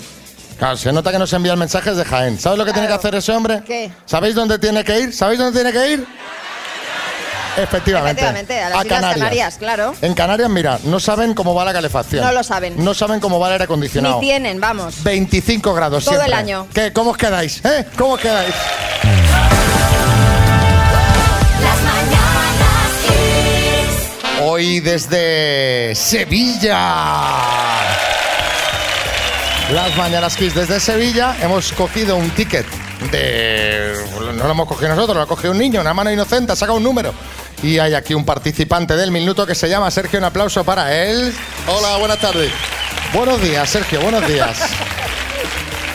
[0.58, 2.38] Claro, se nota que nos envían mensajes de Jaén.
[2.38, 3.62] ¿Sabes lo que tiene que hacer ese hombre?
[3.66, 3.90] ¿Qué?
[4.06, 5.12] ¿Sabéis dónde tiene que ir?
[5.14, 6.06] ¿Sabéis dónde tiene que ir?
[7.56, 8.22] Efectivamente.
[8.22, 9.94] Efectivamente, a las Islas Canarias, claro.
[10.02, 12.24] En Canarias, mira, no saben cómo va la calefacción.
[12.24, 12.82] No lo saben.
[12.82, 14.20] No saben cómo va el aire acondicionado.
[14.20, 15.02] Ni tienen, vamos.
[15.02, 16.32] 25 grados Todo siempre.
[16.32, 16.66] el año.
[16.72, 16.92] ¿Qué?
[16.92, 17.64] ¿Cómo os quedáis?
[17.64, 17.86] ¿Eh?
[17.96, 18.54] ¿Cómo os quedáis?
[24.42, 26.94] Hoy desde Sevilla.
[29.72, 32.66] Las Mañanas Kiss desde Sevilla hemos cogido un ticket
[33.12, 33.94] de...
[34.34, 36.78] No lo hemos cogido nosotros, lo ha cogido un niño, una mano inocente, ha sacado
[36.78, 37.14] un número.
[37.62, 40.18] Y hay aquí un participante del minuto que se llama Sergio.
[40.18, 41.34] Un aplauso para él.
[41.66, 42.50] Hola, buenas tardes.
[43.12, 44.58] Buenos días, Sergio, buenos días.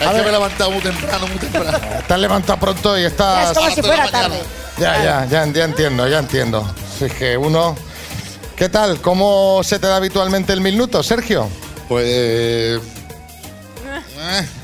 [0.01, 1.79] Es que me he levantado muy temprano, muy temprano.
[2.07, 3.51] Te has levantado pronto y estás...
[3.51, 4.41] Es como si fuera tarde.
[4.77, 6.69] Ya, ya, ya, ya entiendo, ya entiendo.
[6.97, 7.75] Si es que uno...
[8.57, 9.01] ¿Qué tal?
[9.01, 11.49] ¿Cómo se te da habitualmente el minuto, Sergio?
[11.87, 12.79] Pues...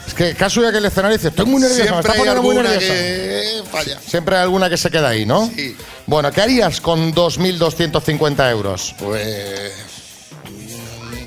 [0.08, 2.18] Es que caso ya que el escenario dice, estoy muy nervioso, me Siempre está hay
[2.20, 2.94] poniendo muy alguna nervioso.
[2.94, 4.00] que falla.
[4.06, 5.50] Siempre hay alguna que se queda ahí, ¿no?
[5.56, 5.76] Sí.
[6.08, 8.96] Bueno, ¿qué harías con 2.250 euros?
[9.00, 9.72] Pues.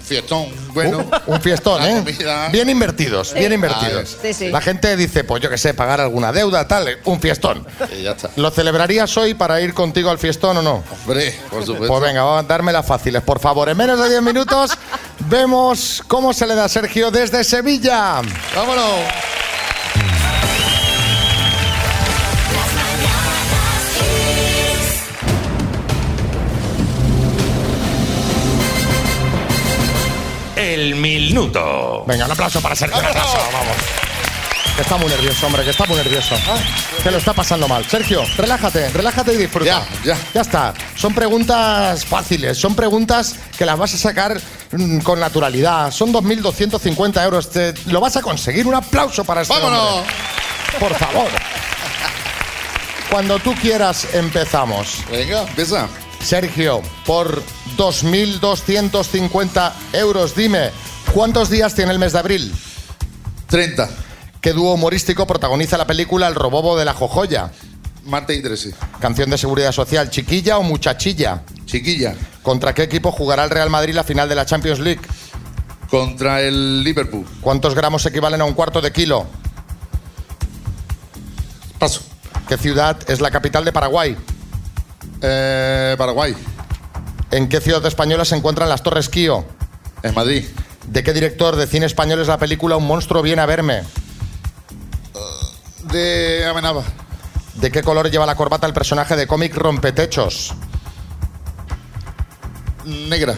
[0.05, 0.99] Un fiestón, bueno.
[0.99, 2.03] Un, un fiestón, ¿eh?
[2.05, 2.49] comida.
[2.51, 3.39] Bien invertidos, Sí.
[3.39, 4.19] bien Ah, invertidos.
[4.21, 4.51] Sí, sí.
[4.51, 7.67] La gente dice, pues yo qué sé, pagar alguna deuda, tal, un fiestón.
[7.99, 8.29] Y ya está.
[8.37, 10.85] ¿Lo celebrarías hoy para ir contigo al fiestón o no?
[11.07, 11.89] Hombre, por supuesto.
[11.89, 13.69] Pues venga, vamos a darme las fáciles, por favor.
[13.71, 14.73] En menos de 10 minutos
[15.21, 18.21] vemos cómo se le da a Sergio desde Sevilla.
[18.55, 18.85] Vámonos.
[30.65, 32.05] El minuto.
[32.07, 33.77] Venga, un aplauso para Sergio, un aplauso, vamos.
[34.77, 36.35] Que está muy nervioso, hombre, que está muy nervioso.
[37.03, 37.85] Que lo está pasando mal.
[37.89, 39.67] Sergio, relájate, relájate y disfruta.
[39.67, 40.19] Ya, ya.
[40.33, 40.75] Ya está.
[40.97, 44.41] Son preguntas fáciles, son preguntas que las vas a sacar
[44.73, 45.91] mm, con naturalidad.
[45.93, 47.51] Son 2.250 euros.
[47.51, 48.67] Te- lo vas a conseguir.
[48.67, 49.99] Un aplauso para este ¡Vámonos!
[49.99, 50.13] hombre.
[50.81, 51.29] Por favor.
[53.11, 55.05] Cuando tú quieras, empezamos.
[55.11, 55.87] Venga, empieza.
[56.25, 57.43] Sergio, por
[57.77, 60.71] 2.250 euros, dime,
[61.13, 62.55] ¿cuántos días tiene el mes de abril?
[63.49, 63.91] 30.
[64.41, 67.51] ¿Qué dúo humorístico protagoniza la película El Robobo de la Jojoya?
[68.07, 68.75] Marte y Trece.
[69.01, 71.43] Canción de seguridad social, ¿chiquilla o muchachilla?
[71.67, 72.15] Chiquilla.
[72.43, 75.03] ¿Contra qué equipo jugará el Real Madrid la final de la Champions League?
[75.91, 77.27] Contra el Liverpool.
[77.41, 79.27] ¿Cuántos gramos equivalen a un cuarto de kilo?
[81.79, 82.03] Paso.
[82.49, 84.17] ¿Qué ciudad es la capital de Paraguay?
[85.27, 86.37] Eh, Paraguay.
[87.31, 89.47] ¿En qué ciudad española se encuentran las Torres Kío?
[90.03, 90.45] En Madrid.
[90.87, 93.85] ¿De qué director de cine español es la película Un monstruo viene a verme?
[95.91, 96.83] De Amenaba.
[97.55, 100.53] ¿De qué color lleva la corbata el personaje de cómic Rompetechos?
[102.85, 103.35] Negra.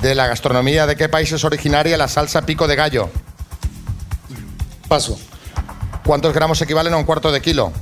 [0.00, 3.10] ¿De la gastronomía de qué país es originaria la salsa pico de gallo?
[4.88, 5.18] Paso.
[6.02, 7.72] ¿Cuántos gramos equivalen a un cuarto de kilo?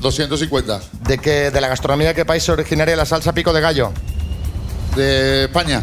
[0.00, 0.80] 250.
[1.00, 3.92] ¿De, qué, ¿De la gastronomía de qué país es originaria la salsa pico de gallo?
[4.94, 5.82] De España.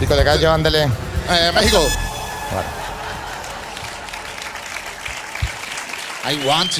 [0.00, 0.84] Pico de gallo, ándele.
[0.84, 1.86] Eh, México.
[6.24, 6.72] I want.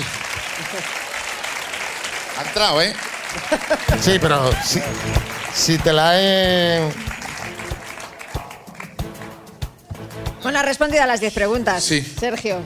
[2.39, 2.95] Ha entrado, ¿eh?
[4.01, 4.81] Sí, pero si,
[5.55, 6.93] si te la he...
[10.43, 11.83] Bueno, ha respondido a las 10 preguntas.
[11.85, 12.03] Sí.
[12.19, 12.61] Sergio.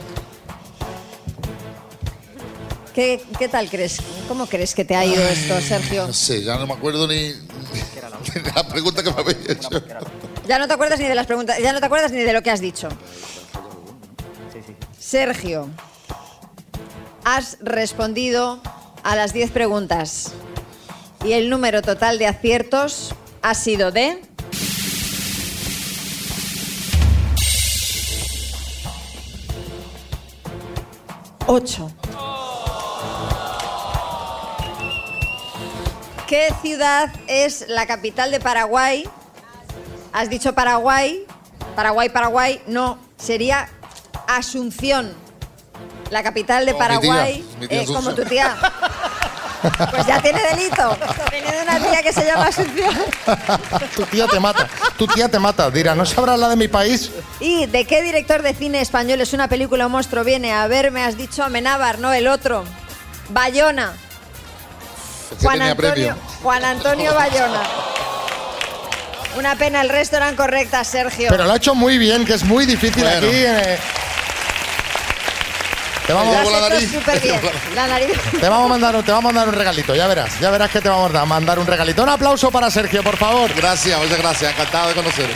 [2.97, 3.99] ¿Qué, qué tal crees?
[4.27, 6.07] ¿Cómo crees que te ha ido esto, Sergio?
[6.07, 7.27] No sé, ya no me acuerdo ni,
[8.33, 9.69] de la pregunta que me habéis hecho.
[10.47, 12.41] Ya no te acuerdas ni de las preguntas, ya no te acuerdas ni de lo
[12.41, 12.89] que has dicho.
[14.97, 15.69] Sergio,
[17.23, 18.63] has respondido
[19.03, 20.31] a las 10 preguntas
[21.23, 24.23] y el número total de aciertos ha sido de
[31.45, 31.91] ocho.
[36.27, 39.07] ¿Qué ciudad es la capital de Paraguay?
[40.11, 41.25] Has dicho Paraguay.
[41.75, 42.61] Paraguay, Paraguay.
[42.67, 43.69] No, sería
[44.27, 45.13] Asunción.
[46.09, 47.45] La capital de Como mi tía, Paraguay.
[47.59, 48.55] mi tía eh, como tu tía.
[49.89, 50.97] Pues ya tiene delito.
[51.31, 52.93] Viene de una tía que se llama Asunción.
[53.95, 54.67] tu tía te mata.
[54.97, 55.71] Tu tía te mata.
[55.71, 57.09] Dirá, ¿no sabrás la de mi país?
[57.39, 61.03] ¿Y de qué director de cine español es una película Un monstruo viene a verme?
[61.03, 62.65] Has dicho Amenábar, no el otro.
[63.29, 63.93] Bayona.
[65.41, 66.15] Juan tenía Antonio, premio.
[66.43, 67.61] Juan Antonio Bayona.
[69.35, 71.27] Una pena, el resto eran correctas, Sergio.
[71.29, 73.17] Pero lo ha hecho muy bien, que es muy difícil Bueno.
[73.27, 73.35] aquí.
[73.35, 73.77] eh.
[76.07, 76.91] Te vamos, Llevo la hecho nariz.
[76.93, 77.41] súper bien.
[77.75, 78.13] La nariz.
[78.39, 80.39] te vamos a mandar, te vamos a mandar un regalito, ya verás.
[80.39, 82.01] Ya verás que te vamos a mandar un regalito.
[82.01, 83.53] Un aplauso para Sergio, por favor.
[83.53, 84.51] Gracias, muchas gracias.
[84.53, 85.27] Encantado de conocer.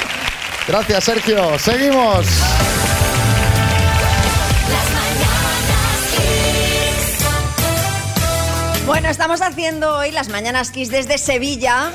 [0.68, 1.60] Gracias, Sergio.
[1.60, 2.26] Seguimos.
[8.92, 11.94] Bueno, estamos haciendo hoy las Mañanas Kiss desde Sevilla.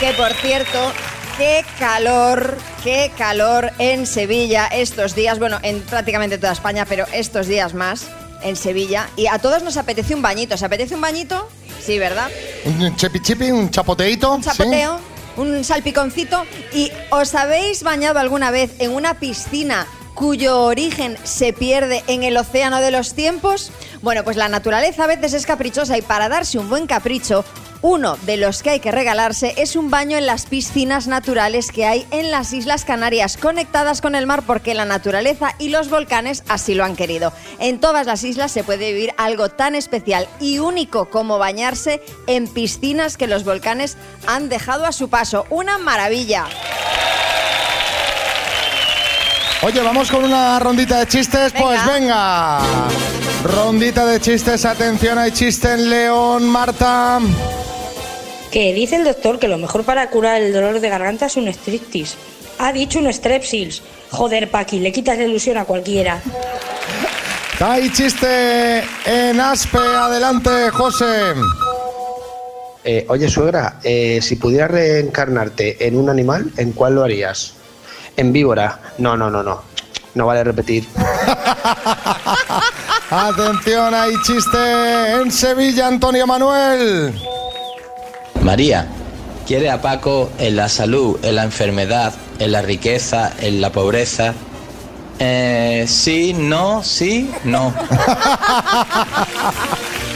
[0.00, 0.92] Que por cierto,
[1.36, 5.38] qué calor, qué calor en Sevilla estos días.
[5.38, 8.06] Bueno, en prácticamente toda España, pero estos días más
[8.42, 9.10] en Sevilla.
[9.14, 10.56] Y a todos nos apetece un bañito.
[10.56, 11.46] ¿Se apetece un bañito?
[11.84, 12.30] Sí, ¿verdad?
[12.64, 14.36] Un chipi, un chapoteito.
[14.36, 15.00] Un chapoteo,
[15.36, 16.46] un salpiconcito.
[16.72, 22.36] ¿Y os habéis bañado alguna vez en una piscina cuyo origen se pierde en el
[22.36, 23.70] océano de los tiempos?
[24.02, 27.44] Bueno, pues la naturaleza a veces es caprichosa y para darse un buen capricho,
[27.82, 31.84] uno de los que hay que regalarse es un baño en las piscinas naturales que
[31.84, 36.44] hay en las Islas Canarias, conectadas con el mar porque la naturaleza y los volcanes
[36.48, 37.34] así lo han querido.
[37.58, 42.48] En todas las islas se puede vivir algo tan especial y único como bañarse en
[42.48, 45.44] piscinas que los volcanes han dejado a su paso.
[45.50, 46.46] Una maravilla.
[49.64, 51.50] Oye, vamos con una rondita de chistes.
[51.58, 52.60] Pues venga.
[53.44, 54.66] Rondita de chistes.
[54.66, 57.18] Atención, hay chiste en León, Marta.
[58.50, 61.48] Que dice el doctor que lo mejor para curar el dolor de garganta es un
[61.48, 62.14] striptease.
[62.58, 63.80] Ha dicho un strepsils.
[64.10, 66.20] Joder, Paqui, le quitas la ilusión a cualquiera.
[67.58, 69.78] Hay chiste en Aspe.
[69.78, 71.32] Adelante, José.
[72.84, 77.54] Eh, oye, suegra, eh, si pudieras reencarnarte en un animal, ¿en cuál lo harías?
[78.16, 78.80] En víbora.
[78.98, 79.62] No, no, no, no.
[80.14, 80.86] No vale repetir.
[83.10, 87.14] Atención, hay chiste en Sevilla, Antonio Manuel.
[88.42, 88.88] María
[89.46, 94.34] quiere a Paco en la salud, en la enfermedad, en la riqueza, en la pobreza.
[95.18, 97.72] Eh, sí, no, sí, no.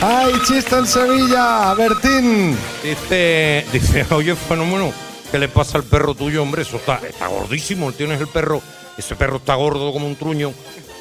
[0.01, 2.57] Hay chiste en Sevilla, Bertín.
[2.83, 4.93] Dice, dice, oye, fenómeno,
[5.31, 6.63] ¿qué le pasa al perro tuyo, hombre?
[6.63, 7.93] Eso está, está gordísimo.
[7.93, 8.63] Tienes el perro,
[8.97, 10.53] ese perro está gordo como un truño.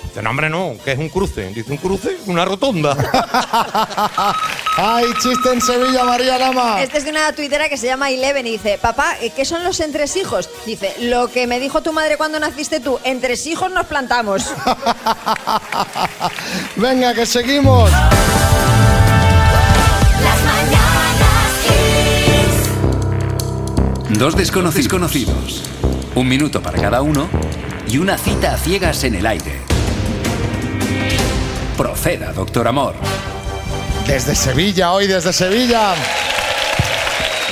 [0.03, 1.47] Dice, no, hombre, no, que es un cruce.
[1.49, 2.17] Dice, ¿un cruce?
[2.27, 2.95] Una rotonda.
[4.77, 6.81] Hay chiste en Sevilla, María Lama.
[6.81, 9.63] Este es de una tuitera que se llama Eleven y dice, papá, eh, ¿qué son
[9.63, 10.49] los entresijos?
[10.65, 14.43] Dice, lo que me dijo tu madre cuando naciste tú, entresijos nos plantamos.
[16.75, 17.89] Venga, que seguimos.
[24.09, 25.63] Dos desconocidos conocidos.
[26.15, 27.27] Un minuto para cada uno
[27.89, 29.59] y una cita a ciegas en el aire.
[31.75, 32.95] Proceda, doctor Amor.
[34.07, 35.93] Desde Sevilla, hoy desde Sevilla.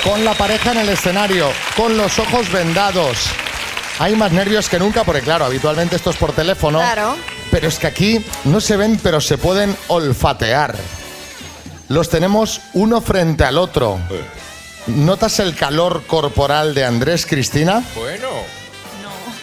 [0.01, 3.17] Con la pareja en el escenario, con los ojos vendados.
[3.99, 6.79] Hay más nervios que nunca porque, claro, habitualmente esto es por teléfono.
[6.79, 7.17] Claro.
[7.51, 10.75] Pero es que aquí no se ven, pero se pueden olfatear.
[11.89, 13.99] Los tenemos uno frente al otro.
[14.87, 17.83] ¿Notas el calor corporal de Andrés Cristina?
[17.95, 18.27] Bueno.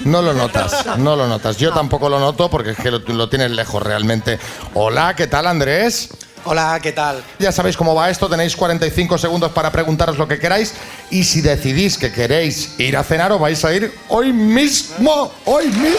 [0.05, 1.57] No lo notas, no lo notas.
[1.57, 4.39] Yo tampoco lo noto porque es que lo, lo tienes lejos realmente.
[4.75, 6.11] Hola, ¿qué tal Andrés?
[6.45, 7.23] Hola, ¿qué tal?
[7.39, 10.75] Ya sabéis cómo va esto, tenéis 45 segundos para preguntaros lo que queráis
[11.11, 15.67] y si decidís que queréis ir a cenar o vais a ir hoy mismo, hoy
[15.67, 15.99] mismo.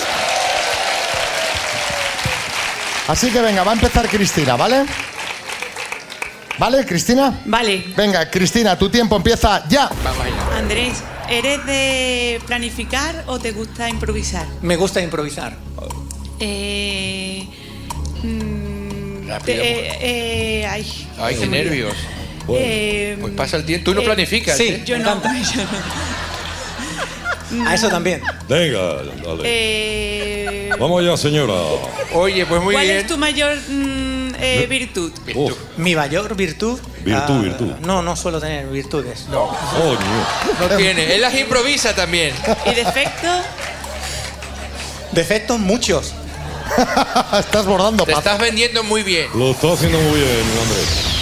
[3.08, 4.86] Así que venga, va a empezar Cristina, ¿vale?
[6.64, 7.42] ¿Vale, Cristina?
[7.44, 7.84] Vale.
[7.98, 9.90] Venga, Cristina, tu tiempo empieza ya.
[10.58, 10.94] Andrés,
[11.30, 14.48] ¿eres de planificar o te gusta improvisar?
[14.62, 15.58] Me gusta improvisar.
[16.40, 17.46] Eh,
[18.24, 19.62] mm, Rápido.
[19.62, 21.94] te- eh, eh, ay, Ay, qué nervios.
[22.48, 23.84] Eh, Pues pasa el tiempo.
[23.92, 24.56] Tú no eh, planificas.
[24.56, 24.84] Sí, ¿eh?
[24.86, 25.22] yo no.
[27.68, 28.22] A eso también.
[28.48, 28.80] Venga,
[29.26, 29.42] dale.
[29.44, 31.54] Eh, Vamos allá, señora.
[32.14, 32.98] Oye, pues muy ¿Cuál bien.
[33.00, 34.03] es tu mayor mm,
[34.44, 35.12] eh, virtud?
[35.78, 36.80] Mi mayor virtud.
[37.04, 37.72] Virtud, ah, virtud.
[37.82, 39.28] No, no suelo tener virtudes.
[39.30, 39.48] No.
[39.48, 40.70] coño.
[40.70, 41.14] No tiene.
[41.16, 42.34] Él las improvisa también.
[42.66, 43.28] ¿Y defecto?
[45.12, 46.14] Defectos muchos.
[47.40, 49.28] Estás bordando, Te estás vendiendo muy bien.
[49.36, 51.14] Lo está haciendo muy bien, Andrés.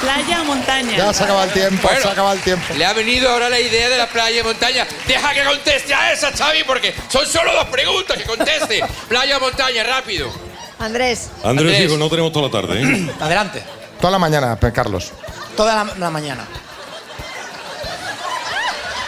[0.00, 0.96] ¿Playa o montaña?
[0.96, 2.02] Ya se acaba el tiempo, Bueno.
[2.02, 2.74] se acaba el tiempo.
[2.74, 4.86] Le ha venido ahora la idea de la playa y montaña.
[5.08, 8.16] Deja que conteste a esa, Xavi, porque son solo dos preguntas.
[8.16, 8.84] Que conteste.
[9.08, 10.30] playa o montaña, rápido.
[10.78, 11.80] Andrés, Andrés, Andrés.
[11.80, 13.10] hijo, no tenemos toda la tarde, ¿eh?
[13.20, 13.62] Adelante.
[14.00, 15.12] Toda la mañana, Carlos.
[15.56, 16.44] Toda la, la mañana.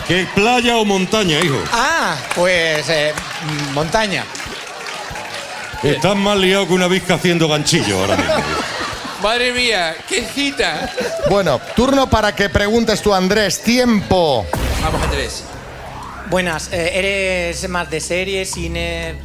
[0.06, 1.62] ¿Qué playa o montaña, hijo?
[1.70, 3.12] Ah, pues eh,
[3.74, 4.24] montaña.
[5.82, 8.32] Estás más liado que una visca haciendo ganchillo ahora mismo.
[9.22, 10.90] Madre mía, qué cita.
[11.28, 13.62] Bueno, turno para que preguntes tú, Andrés.
[13.62, 14.46] Tiempo.
[14.82, 15.44] Vamos, Andrés.
[16.30, 19.16] Buenas, eh, ¿eres más de serie, cine?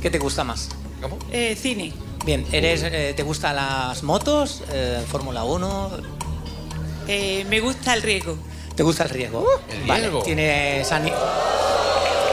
[0.00, 0.68] ¿Qué te gusta más?
[1.00, 1.18] ¿Cómo?
[1.30, 1.92] Eh, cine.
[2.24, 4.62] Bien, ¿eres, eh, ¿te gustan las motos?
[4.72, 5.90] Eh, ¿Fórmula 1?
[7.08, 8.36] Eh, me gusta el riesgo.
[8.74, 9.46] ¿Te gusta el riesgo?
[9.70, 10.22] el Vale, riesgo.
[10.22, 11.12] ¿Tienes, ani-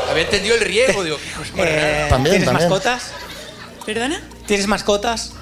[0.09, 1.03] Había entendido el riesgo.
[1.05, 1.17] Digo,
[1.57, 2.07] eh.
[2.09, 2.69] También, ¿tienes también.
[2.69, 3.11] mascotas?
[3.85, 4.21] ¿Perdona?
[4.47, 5.33] ¿Tienes mascotas?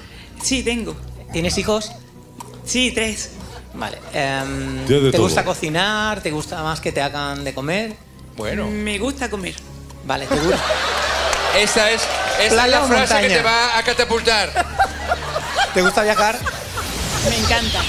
[0.42, 0.94] Sí, tengo.
[1.32, 1.92] ¿Tienes hijos?
[2.64, 3.30] Sí, tres.
[3.74, 3.98] Vale.
[4.12, 5.22] em, ¿Te todo.
[5.22, 6.22] gusta cocinar?
[6.22, 7.94] ¿Te gusta más que te hagan de comer?
[8.36, 9.54] Bueno, Me gusta comer.
[10.04, 10.60] Vale, ¿te gusta?
[11.56, 14.50] esa es, esa es ¿Playa la frase que te va a catapultar.
[15.74, 16.38] ¿Te gusta viajar?
[17.28, 17.80] Me encanta.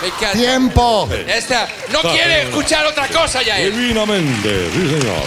[0.00, 0.32] Me encanta.
[0.32, 1.08] Tiempo.
[1.26, 1.68] Ya está.
[1.90, 2.48] No Está quiere bien.
[2.48, 3.72] escuchar otra cosa ya él.
[3.74, 5.24] Divinamente, sí, señor.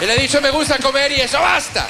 [0.00, 1.88] Él ha dicho me gusta comer y eso basta.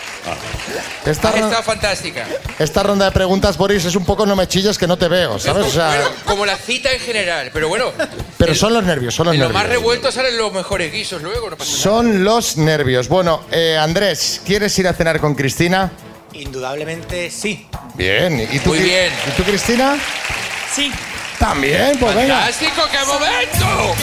[1.07, 2.27] Esta, Ha ro- estado fantástica.
[2.59, 5.39] esta ronda de preguntas, Boris, es un poco no me chilles que no te veo,
[5.39, 5.67] ¿sabes?
[5.67, 7.93] O sea, Bueno, como la cita en general, pero bueno,
[8.37, 9.81] pero son los nervios, son los en lo más nervios.
[9.81, 11.83] revuelto salen los mejores guisos luego, no pasa nada.
[11.83, 13.09] Son los nervios.
[13.09, 15.91] Bueno, eh, Andrés, ¿quieres ir a cenar con Cristina?
[16.35, 17.67] Indudablemente sí.
[17.95, 18.47] Bien.
[18.53, 19.13] ¿Y tú, Muy bien.
[19.27, 19.97] ¿Y tú, Cristina?
[20.73, 20.93] Sí.
[21.39, 22.41] También, pues venga.
[22.41, 23.95] ¡Fantástico, qué momento!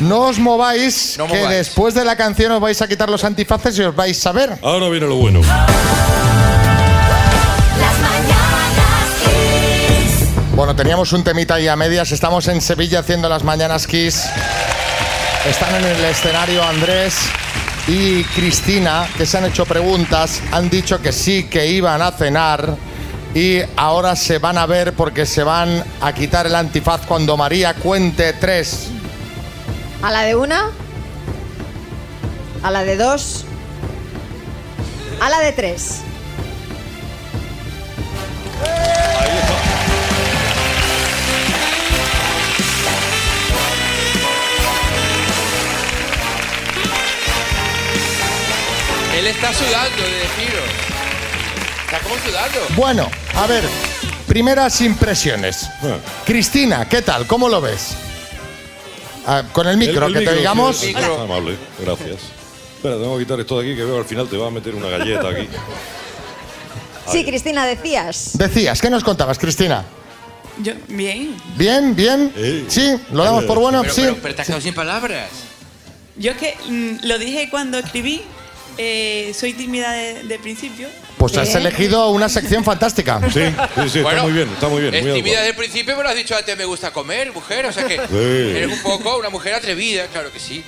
[0.00, 1.56] No os mováis, No que mováis.
[1.56, 4.58] después de la canción os vais a quitar los antifaces y os vais a ver.
[4.62, 5.40] Ahora viene lo bueno.
[10.54, 12.10] Bueno, teníamos un temita ahí a medias.
[12.10, 14.24] Estamos en Sevilla haciendo las mañanas Kiss.
[15.48, 17.14] Están en el escenario Andrés
[17.86, 20.42] y Cristina, que se han hecho preguntas.
[20.50, 22.76] Han dicho que sí, que iban a cenar.
[23.34, 27.74] Y ahora se van a ver porque se van a quitar el antifaz cuando María
[27.74, 28.88] cuente tres.
[30.02, 30.70] ¿A la de una?
[32.62, 33.44] ¿A la de dos?
[35.20, 36.02] ¿A la de tres?
[49.16, 50.70] Él está sudando de deciros.
[51.86, 52.60] Está como sudando.
[52.76, 53.64] Bueno, a ver,
[54.28, 55.68] primeras impresiones.
[56.24, 57.26] Cristina, ¿qué tal?
[57.26, 57.96] ¿Cómo lo ves?
[59.30, 60.76] Ah, con el micro, El- el que te micro, digamos.
[60.78, 62.16] sí, es amable, gracias.
[62.76, 64.74] Espera, tengo que quitar esto de aquí que veo al final te va a meter
[64.74, 65.46] una galleta aquí.
[67.10, 68.30] Sí, Cristina, decías.
[68.38, 69.84] Decías, ¿qué nos contabas, Cristina?
[70.62, 71.36] Yo, bien.
[71.56, 71.94] ¿Bien?
[71.94, 72.32] ¿Bien?
[72.68, 73.82] Sí, ¿lo damos por bueno?
[73.82, 74.00] Pero, sí.
[74.02, 75.28] pero, pero te has quedado sin palabras.
[76.16, 78.22] Yo es que mm, lo dije cuando escribí,
[78.76, 80.88] eh, soy tímida de, de principio.
[81.18, 83.20] Pues has elegido una sección fantástica.
[83.32, 83.40] Sí,
[83.82, 84.94] sí, sí, está muy bien, está muy bien.
[84.94, 87.66] Es muy tímida desde el principio, pero has dicho antes me gusta comer, mujer.
[87.66, 88.56] O sea que Sí.
[88.56, 90.64] eres un poco una mujer atrevida, claro que sí.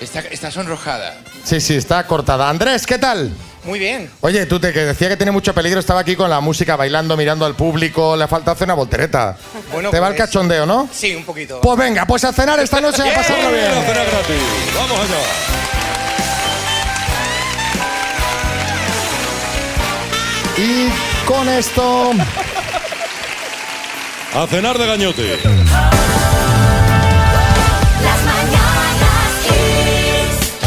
[0.00, 1.18] Está, está sonrojada.
[1.44, 2.48] Sí, sí, está cortada.
[2.48, 3.30] Andrés, ¿qué tal?
[3.64, 4.10] Muy bien.
[4.20, 7.16] Oye, tú te que decía que tiene mucho peligro, estaba aquí con la música bailando,
[7.16, 9.38] mirando al público, le falta hacer una voltereta.
[9.72, 10.86] Bueno, te va el pues- cachondeo, ¿no?
[10.92, 11.62] Sí, un poquito.
[11.62, 13.64] Pues venga, pues a cenar esta noche a pasarlo bien.
[14.74, 15.83] Vamos allá.
[20.56, 20.88] Y
[21.26, 22.12] con esto
[24.34, 25.38] A cenar de gañote.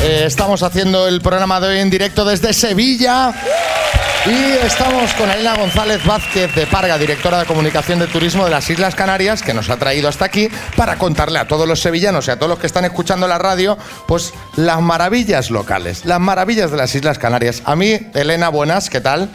[0.03, 3.33] eh, estamos haciendo el programa de hoy en directo desde Sevilla.
[4.25, 8.69] Y estamos con Elena González Vázquez de Parga, directora de comunicación de turismo de las
[8.69, 12.31] Islas Canarias, que nos ha traído hasta aquí para contarle a todos los sevillanos y
[12.31, 16.77] a todos los que están escuchando la radio, pues las maravillas locales, las maravillas de
[16.77, 17.61] las Islas Canarias.
[17.63, 19.29] A mí, Elena, buenas, ¿qué tal?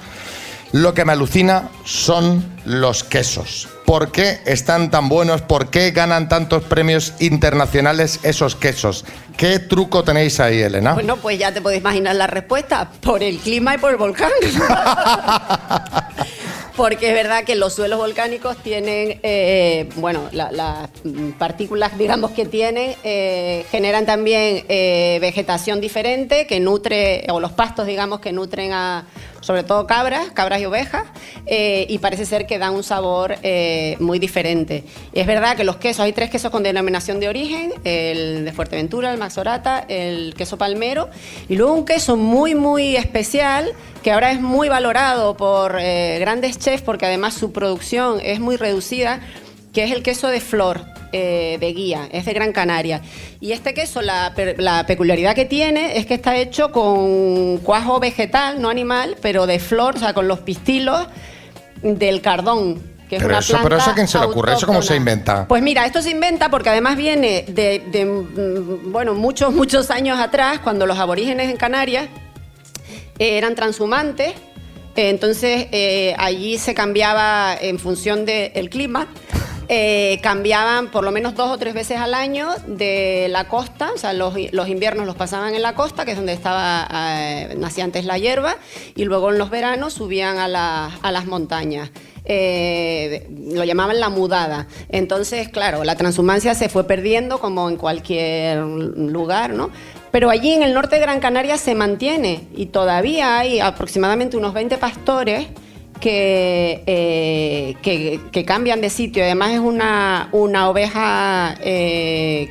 [0.72, 3.68] Lo que me alucina son los quesos.
[3.84, 5.42] ¿Por qué están tan buenos?
[5.42, 9.04] ¿Por qué ganan tantos premios internacionales esos quesos?
[9.36, 10.94] ¿Qué truco tenéis ahí, Elena?
[10.94, 14.30] Bueno, pues ya te puedes imaginar la respuesta, por el clima y por el volcán.
[16.76, 20.88] Porque es verdad que los suelos volcánicos tienen, eh, bueno, la- las
[21.38, 27.86] partículas, digamos, que tienen, eh, generan también eh, vegetación diferente que nutre, o los pastos,
[27.86, 29.04] digamos, que nutren a,
[29.42, 31.04] sobre todo cabras, cabras y ovejas,
[31.46, 34.84] eh, y parece ser que dan un sabor eh, muy diferente.
[35.12, 38.52] Y es verdad que los quesos, hay tres quesos con denominación de origen, el de
[38.52, 41.10] Fuerteventura, el Maxorata, el queso palmero,
[41.48, 43.72] y luego un queso muy, muy especial,
[44.02, 48.56] que ahora es muy valorado por eh, grandes chefs, porque además su producción es muy
[48.56, 49.20] reducida,
[49.72, 50.80] que es el queso de flor.
[51.14, 53.02] eh, de guía, es de Gran Canaria.
[53.38, 54.32] Y este queso, la,
[54.86, 59.96] peculiaridad que tiene es que está hecho con cuajo vegetal, no animal, pero de flor,
[59.96, 61.06] o sea, con los pistilos
[61.82, 62.80] del cardón.
[63.10, 64.96] Que es Pero una eso, pero eso a quién se le ocurre, eso cómo se
[64.96, 65.46] inventa.
[65.46, 70.18] Pues mira, esto se inventa porque además viene de, de, mm, bueno, muchos, muchos años
[70.18, 72.08] atrás, cuando los aborígenes en Canarias
[73.18, 74.30] eh, eran transhumantes.
[74.96, 79.08] eh, Entonces eh, allí se cambiaba en función del clima.
[79.68, 83.98] Eh, cambiaban por lo menos dos o tres veces al año de la costa, o
[83.98, 84.36] sea, los,
[84.68, 88.56] inviernos los pasaban en la costa, que es donde estaba, eh, nacía antes la hierba,
[88.94, 91.90] y luego en los veranos subían a, la- a las montañas.
[92.24, 94.68] Eh, lo llamaban la mudada.
[94.88, 99.70] Entonces, claro, la transhumancia se fue perdiendo como en cualquier lugar, ¿no?
[100.12, 104.52] Pero allí en el norte de Gran Canaria se mantiene y todavía hay aproximadamente unos
[104.54, 105.46] 20 pastores
[106.02, 109.22] que, eh, que, que cambian de sitio.
[109.22, 112.50] Además es una, una oveja, eh,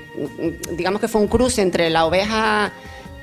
[0.78, 2.72] digamos que fue un cruce entre la oveja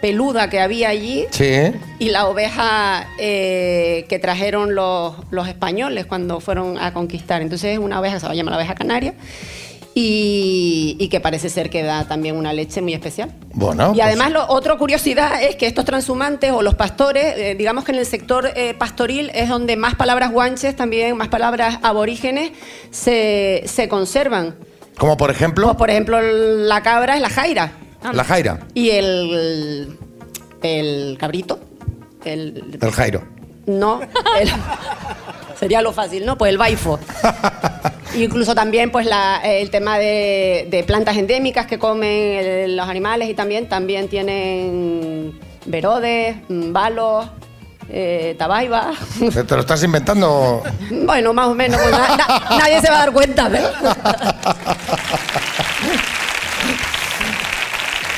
[0.03, 1.73] peluda que había allí Sí.
[1.99, 7.41] y la oveja eh, que trajeron los, los españoles cuando fueron a conquistar.
[7.41, 9.15] Entonces es una oveja se llama la oveja canaria
[10.01, 13.33] y, y que parece ser que da también una leche muy especial.
[13.53, 17.57] Bueno, y pues- además, lo, otra curiosidad es que estos transhumantes o los pastores, eh,
[17.59, 21.79] digamos que en el sector eh, pastoril es donde más palabras guanches, también más palabras
[21.83, 22.53] aborígenes
[22.93, 24.55] se, se conservan.
[24.99, 27.73] Como por ejemplo, Pues, por ejemplo, la cabra es la jaira.
[28.13, 29.97] la Jaira, Y el,
[30.63, 31.59] el cabrito,
[32.25, 33.23] el, el Jairo.
[33.67, 34.01] no,
[34.41, 34.51] el-
[35.59, 36.37] sería lo fácil, ¿no?
[36.39, 36.99] Pues el baifo.
[38.15, 43.29] Incluso también pues la- el tema de, de plantas endémicas que comen el- los animales
[43.29, 47.27] y también, también tienen verodes, mm, balos,
[47.91, 48.93] eh, tabaiba.
[49.33, 50.63] ¿Te te lo estás inventando?
[50.91, 53.49] bueno, más o menos, pues na- na- nadie se va a dar cuenta.
[53.49, 53.63] ¿ves?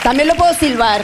[0.03, 1.03] también lo puedo silbar.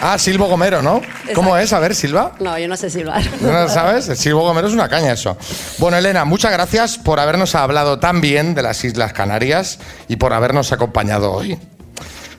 [0.00, 1.00] Ah, Silvo Gomero, ¿no?
[1.34, 1.72] ¿Cómo es?
[1.72, 2.32] A ver, Silva.
[2.38, 3.22] No, yo no sé silbar.
[3.40, 4.08] ¿No sabes?
[4.08, 5.36] El Silvo Gomero es una caña eso.
[5.78, 9.78] Bueno, Elena, muchas gracias por habernos hablado tan bien de las Islas Canarias
[10.08, 11.58] y por habernos acompañado hoy.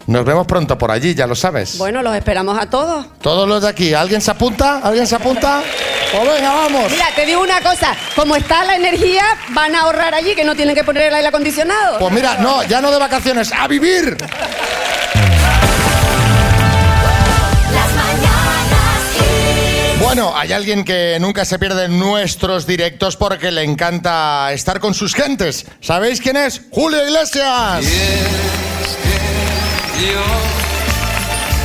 [0.06, 1.78] Nos vemos pronto por allí, ya lo sabes.
[1.78, 3.06] Bueno, los esperamos a todos.
[3.22, 4.80] Todos los de aquí, ¿alguien se apunta?
[4.82, 5.62] ¿Alguien se apunta?
[6.14, 6.90] Pues venga, vamos.
[6.90, 10.56] Mira, te digo una cosa, como está la energía, van a ahorrar allí, que no
[10.56, 12.00] tienen que poner el aire acondicionado.
[12.00, 14.16] Pues mira, no, ya no de vacaciones, a vivir.
[20.08, 25.14] Bueno, hay alguien que nunca se pierde nuestros directos porque le encanta estar con sus
[25.14, 25.66] gentes.
[25.82, 26.62] ¿Sabéis quién es?
[26.72, 27.86] Julio Iglesias.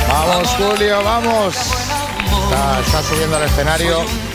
[0.09, 1.55] Vamos, Julio, vamos.
[1.55, 4.32] Está, está subiendo al escenario.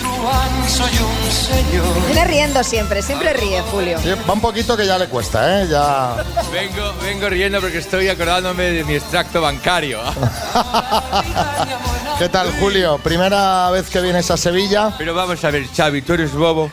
[2.06, 3.98] Viene riendo siempre, siempre ríe, Julio.
[4.02, 5.68] Sí, va un poquito que ya le cuesta, ¿eh?
[5.70, 6.16] Ya.
[6.52, 10.00] Vengo, vengo riendo porque estoy acordándome de mi extracto bancario.
[12.18, 12.98] ¿Qué tal, Julio?
[12.98, 14.94] ¿Primera vez que vienes a Sevilla?
[14.98, 16.70] Pero vamos a ver, Xavi, tú eres bobo.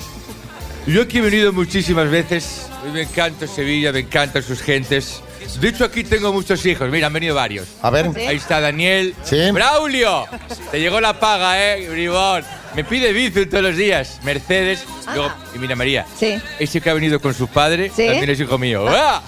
[0.88, 2.68] Yo aquí he venido muchísimas veces.
[2.94, 5.22] Me encanta Sevilla, me encantan sus gentes.
[5.60, 6.90] De hecho, aquí tengo muchos hijos.
[6.90, 7.68] Mira, han venido varios.
[7.82, 8.10] A ver.
[8.28, 9.16] Ahí está Daniel.
[9.54, 10.26] ¡Braulio!
[10.72, 12.44] Te llegó la paga, ¿eh, bribón?
[12.76, 14.20] Me pide bici todos los días.
[14.24, 14.84] Mercedes.
[15.14, 16.06] Luego, y mira, María.
[16.20, 16.36] Sí.
[16.60, 18.06] Ese que ha venido con su padre Sí.
[18.06, 18.86] también es hijo mío.
[18.90, 19.22] ¡Ah!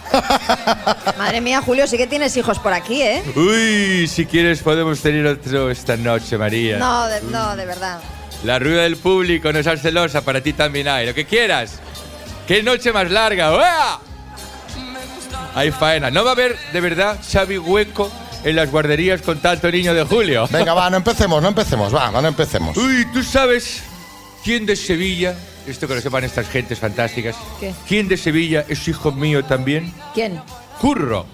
[1.17, 3.23] Madre mía, Julio, sí que tienes hijos por aquí, ¿eh?
[3.35, 6.77] Uy, si quieres podemos tener otro esta noche, María.
[6.77, 7.99] No, de, no, de verdad.
[8.43, 11.05] La rueda del público, no seas celosa, para ti también hay.
[11.05, 11.79] Lo que quieras.
[12.47, 13.53] ¡Qué noche más larga!
[13.55, 13.99] ¡Uah!
[15.57, 16.11] Hay faena.
[16.11, 18.11] No va a haber, de verdad, Xavi Hueco
[18.43, 20.47] en las guarderías con tanto niño de Julio.
[20.51, 22.77] Venga, va, no empecemos, no empecemos, va, no empecemos.
[22.77, 23.81] Uy, ¿tú sabes
[24.43, 25.35] quién de Sevilla,
[25.65, 27.73] esto que lo sepan estas gentes fantásticas, ¿Qué?
[27.87, 29.91] quién de Sevilla es hijo mío también?
[30.13, 30.39] ¿Quién?
[30.79, 31.25] Curro.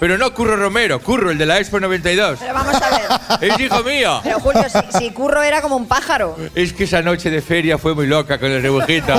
[0.00, 2.38] Pero no Curro Romero, Curro, el de la Expo 92.
[2.40, 2.90] Pero vamos a
[3.38, 3.52] ver.
[3.52, 4.20] Es hijo mío.
[4.24, 6.36] Pero Julio, si, si Curro era como un pájaro.
[6.54, 9.12] Es que esa noche de feria fue muy loca con el rebujito.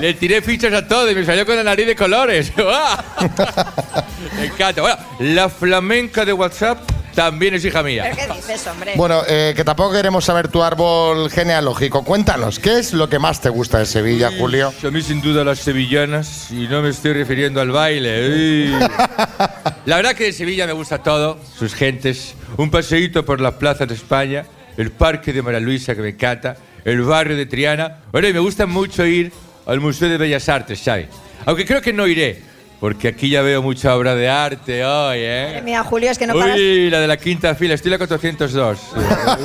[0.00, 2.52] Le tiré fichas a todo y me salió con la nariz de colores.
[4.36, 4.80] Me encanta.
[4.80, 6.78] Bueno, la flamenca de WhatsApp
[7.14, 8.04] también es hija mía.
[8.04, 8.92] ¿Pero qué dices, hombre?
[8.96, 12.04] Bueno, eh, que tampoco queremos saber tu árbol genealógico.
[12.04, 14.72] Cuéntanos, ¿qué es lo que más te gusta de Sevilla, Julio?
[14.84, 18.70] A mí sin duda las sevillanas y no me estoy refiriendo al baile.
[19.86, 23.88] La verdad que de Sevilla me gusta todo, sus gentes, un paseíto por las plazas
[23.88, 24.46] de España,
[24.76, 27.98] el parque de María Luisa que me encanta, el barrio de Triana.
[28.12, 29.32] Bueno, y me gusta mucho ir
[29.66, 31.08] al Museo de Bellas Artes, ¿sabes?
[31.44, 32.40] Aunque creo que no iré,
[32.82, 35.62] porque aquí ya veo mucha obra de arte hoy, Madre ¿eh?
[35.62, 37.98] mía, Julio, es que no paras, Uy, la de la quinta fila, estoy en la
[37.98, 38.78] 402.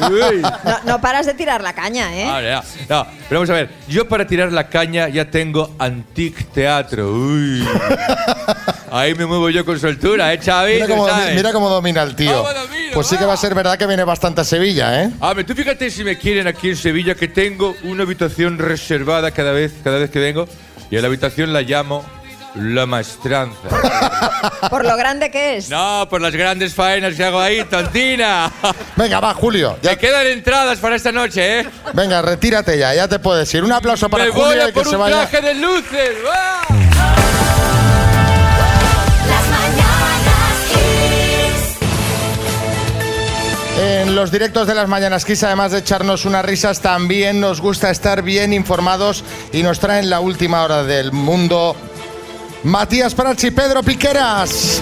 [0.09, 0.41] Uy.
[0.41, 2.25] no, no paras de tirar la caña, ¿eh?
[2.25, 2.63] Vale, ya.
[2.89, 3.69] No, pero vamos a ver.
[3.87, 7.13] Yo para tirar la caña ya tengo Antique Teatro.
[7.13, 7.63] Uy.
[8.91, 10.73] Ahí me muevo yo con soltura, ¿eh, Xavi?
[10.73, 11.35] Mira cómo, sabes.
[11.35, 12.37] mira cómo domina el tío.
[12.37, 12.91] ¿Cómo domino?
[12.95, 15.11] Pues sí que va a ser verdad que viene bastante a Sevilla, ¿eh?
[15.19, 19.29] A ver, tú fíjate si me quieren aquí en Sevilla que tengo una habitación reservada
[19.29, 20.47] cada vez, cada vez que vengo
[20.89, 22.03] y a la habitación la llamo
[22.59, 23.69] La Maestranza.
[24.69, 25.69] Por lo grande que es.
[25.69, 28.51] No, por las grandes faenas que hago ahí, tontina.
[28.95, 29.77] Venga, va, Julio.
[29.83, 31.69] Me quedan entradas para esta noche, ¿eh?
[31.93, 33.63] Venga, retírate ya, ya te puedes ir.
[33.63, 35.27] Un aplauso para me Julio voy a y que por se un vaya.
[35.27, 36.17] traje de luces.
[43.79, 47.91] En los directos de las Mañanas Kiss, además de echarnos unas risas, también nos gusta
[47.91, 51.75] estar bien informados y nos traen la última hora del mundo.
[52.67, 54.81] Matías Prachi, Pedro Piqueras.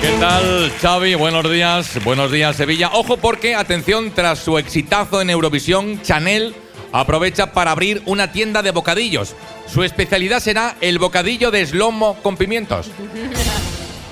[0.00, 1.14] ¿Qué tal, Xavi?
[1.14, 2.02] Buenos días.
[2.02, 2.92] Buenos días, Sevilla.
[2.94, 6.54] Ojo porque, atención, tras su exitazo en Eurovisión, Chanel
[6.90, 9.34] aprovecha para abrir una tienda de bocadillos.
[9.66, 12.90] Su especialidad será el bocadillo de slomo con pimientos.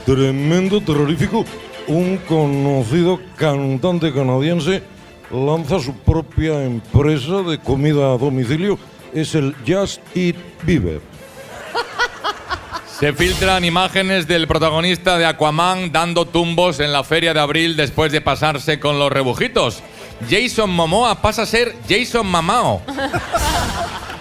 [0.04, 1.46] Tremendo, terrorífico.
[1.86, 4.82] Un conocido cantante canadiense
[5.30, 8.78] lanza su propia empresa de comida a domicilio.
[9.16, 11.00] Es el Just Eat Beaver.
[13.00, 18.12] Se filtran imágenes del protagonista de Aquaman dando tumbos en la feria de abril después
[18.12, 19.82] de pasarse con los rebujitos.
[20.28, 22.82] Jason Momoa pasa a ser Jason Mamao.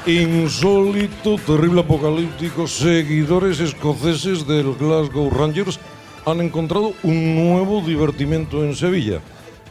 [0.05, 2.65] Insólito, terrible apocalíptico.
[2.65, 5.77] Seguidores escoceses del Glasgow Rangers
[6.25, 9.19] han encontrado un nuevo divertimento en Sevilla.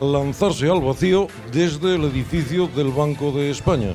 [0.00, 3.94] Lanzarse al vacío desde el edificio del Banco de España.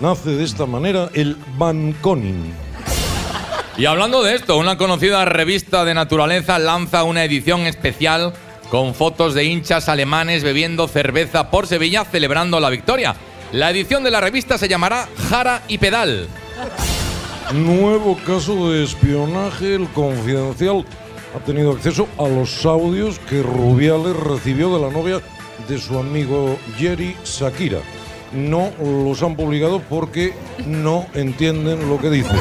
[0.00, 2.52] Nace de esta manera el Banconing.
[3.76, 8.32] Y hablando de esto, una conocida revista de naturaleza lanza una edición especial
[8.70, 13.16] con fotos de hinchas alemanes bebiendo cerveza por Sevilla celebrando la victoria.
[13.52, 16.28] La edición de la revista se llamará Jara y Pedal.
[17.52, 20.84] Nuevo caso de espionaje, el confidencial
[21.34, 25.20] ha tenido acceso a los audios que Rubiales recibió de la novia
[25.68, 27.80] de su amigo Jerry Shakira.
[28.32, 30.34] No los han publicado porque
[30.66, 32.38] no entienden lo que dicen.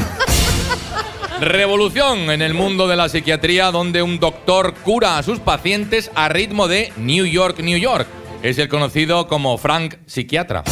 [1.39, 6.27] Revolución en el mundo de la psiquiatría donde un doctor cura a sus pacientes a
[6.27, 8.07] ritmo de New York, New York.
[8.43, 10.63] Es el conocido como Frank Psiquiatra.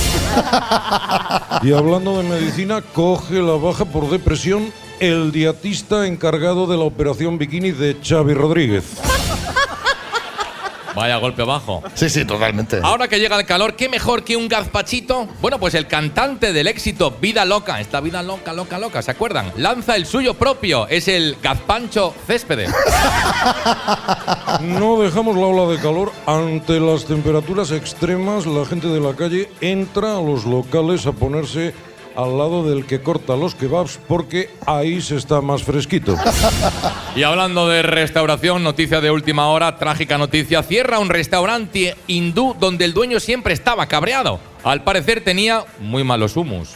[1.63, 7.38] Y hablando de medicina, coge la baja por depresión el diatista encargado de la operación
[7.38, 8.84] bikini de Xavi Rodríguez.
[10.98, 11.84] Vaya golpe bajo.
[11.93, 12.80] Sí, sí, totalmente.
[12.82, 15.28] Ahora que llega el calor, ¿qué mejor que un gazpachito?
[15.41, 19.54] Bueno, pues el cantante del éxito Vida Loca, esta vida loca, loca, loca, ¿se acuerdan?
[19.58, 22.74] Lanza el suyo propio, es el gazpancho céspedes.
[24.62, 26.12] No dejamos la ola de calor.
[26.26, 31.74] Ante las temperaturas extremas, la gente de la calle entra a los locales a ponerse
[32.18, 36.18] al lado del que corta los kebabs porque ahí se está más fresquito.
[37.15, 42.86] Y hablando de restauración, noticia de última hora, trágica noticia, cierra un restaurante hindú donde
[42.86, 44.39] el dueño siempre estaba cabreado.
[44.63, 46.74] Al parecer tenía muy malos humos.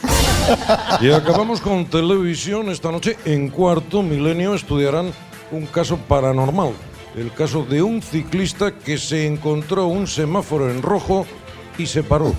[1.00, 2.70] Y acabamos con televisión.
[2.70, 5.12] Esta noche en cuarto milenio estudiarán
[5.50, 6.72] un caso paranormal.
[7.16, 11.26] El caso de un ciclista que se encontró un semáforo en rojo
[11.78, 12.32] y se paró.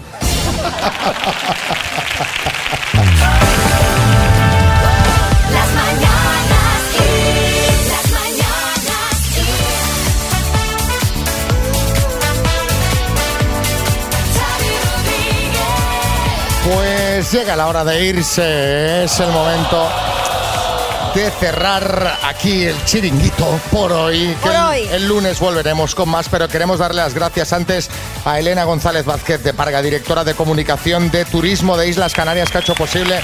[16.66, 20.13] Pues llega la hora de irse, es el momento
[21.16, 24.36] de cerrar aquí el chiringuito por hoy.
[24.92, 27.90] El, lunes volveremos con más, pero queremos darle las gracias antes
[28.26, 32.58] a Elena González Vázquez de Parga, directora de comunicación de turismo de Islas Canarias, que
[32.58, 33.20] ha hecho posible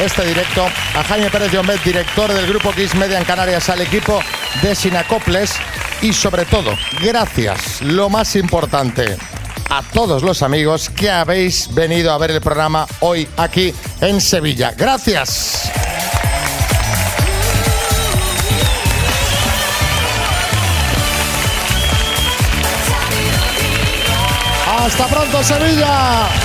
[0.00, 0.66] este directo.
[0.96, 4.20] A Jaime Pérez Llombet, director del grupo Kiss Media en Canarias, al equipo
[4.60, 5.54] de Sinacoples
[6.00, 9.16] y sobre todo, gracias, lo más importante,
[9.70, 14.74] a todos los amigos que habéis venido a ver el programa hoy aquí en Sevilla.
[14.76, 15.70] Gracias.
[24.84, 26.41] Hasta pronto, Sevilla.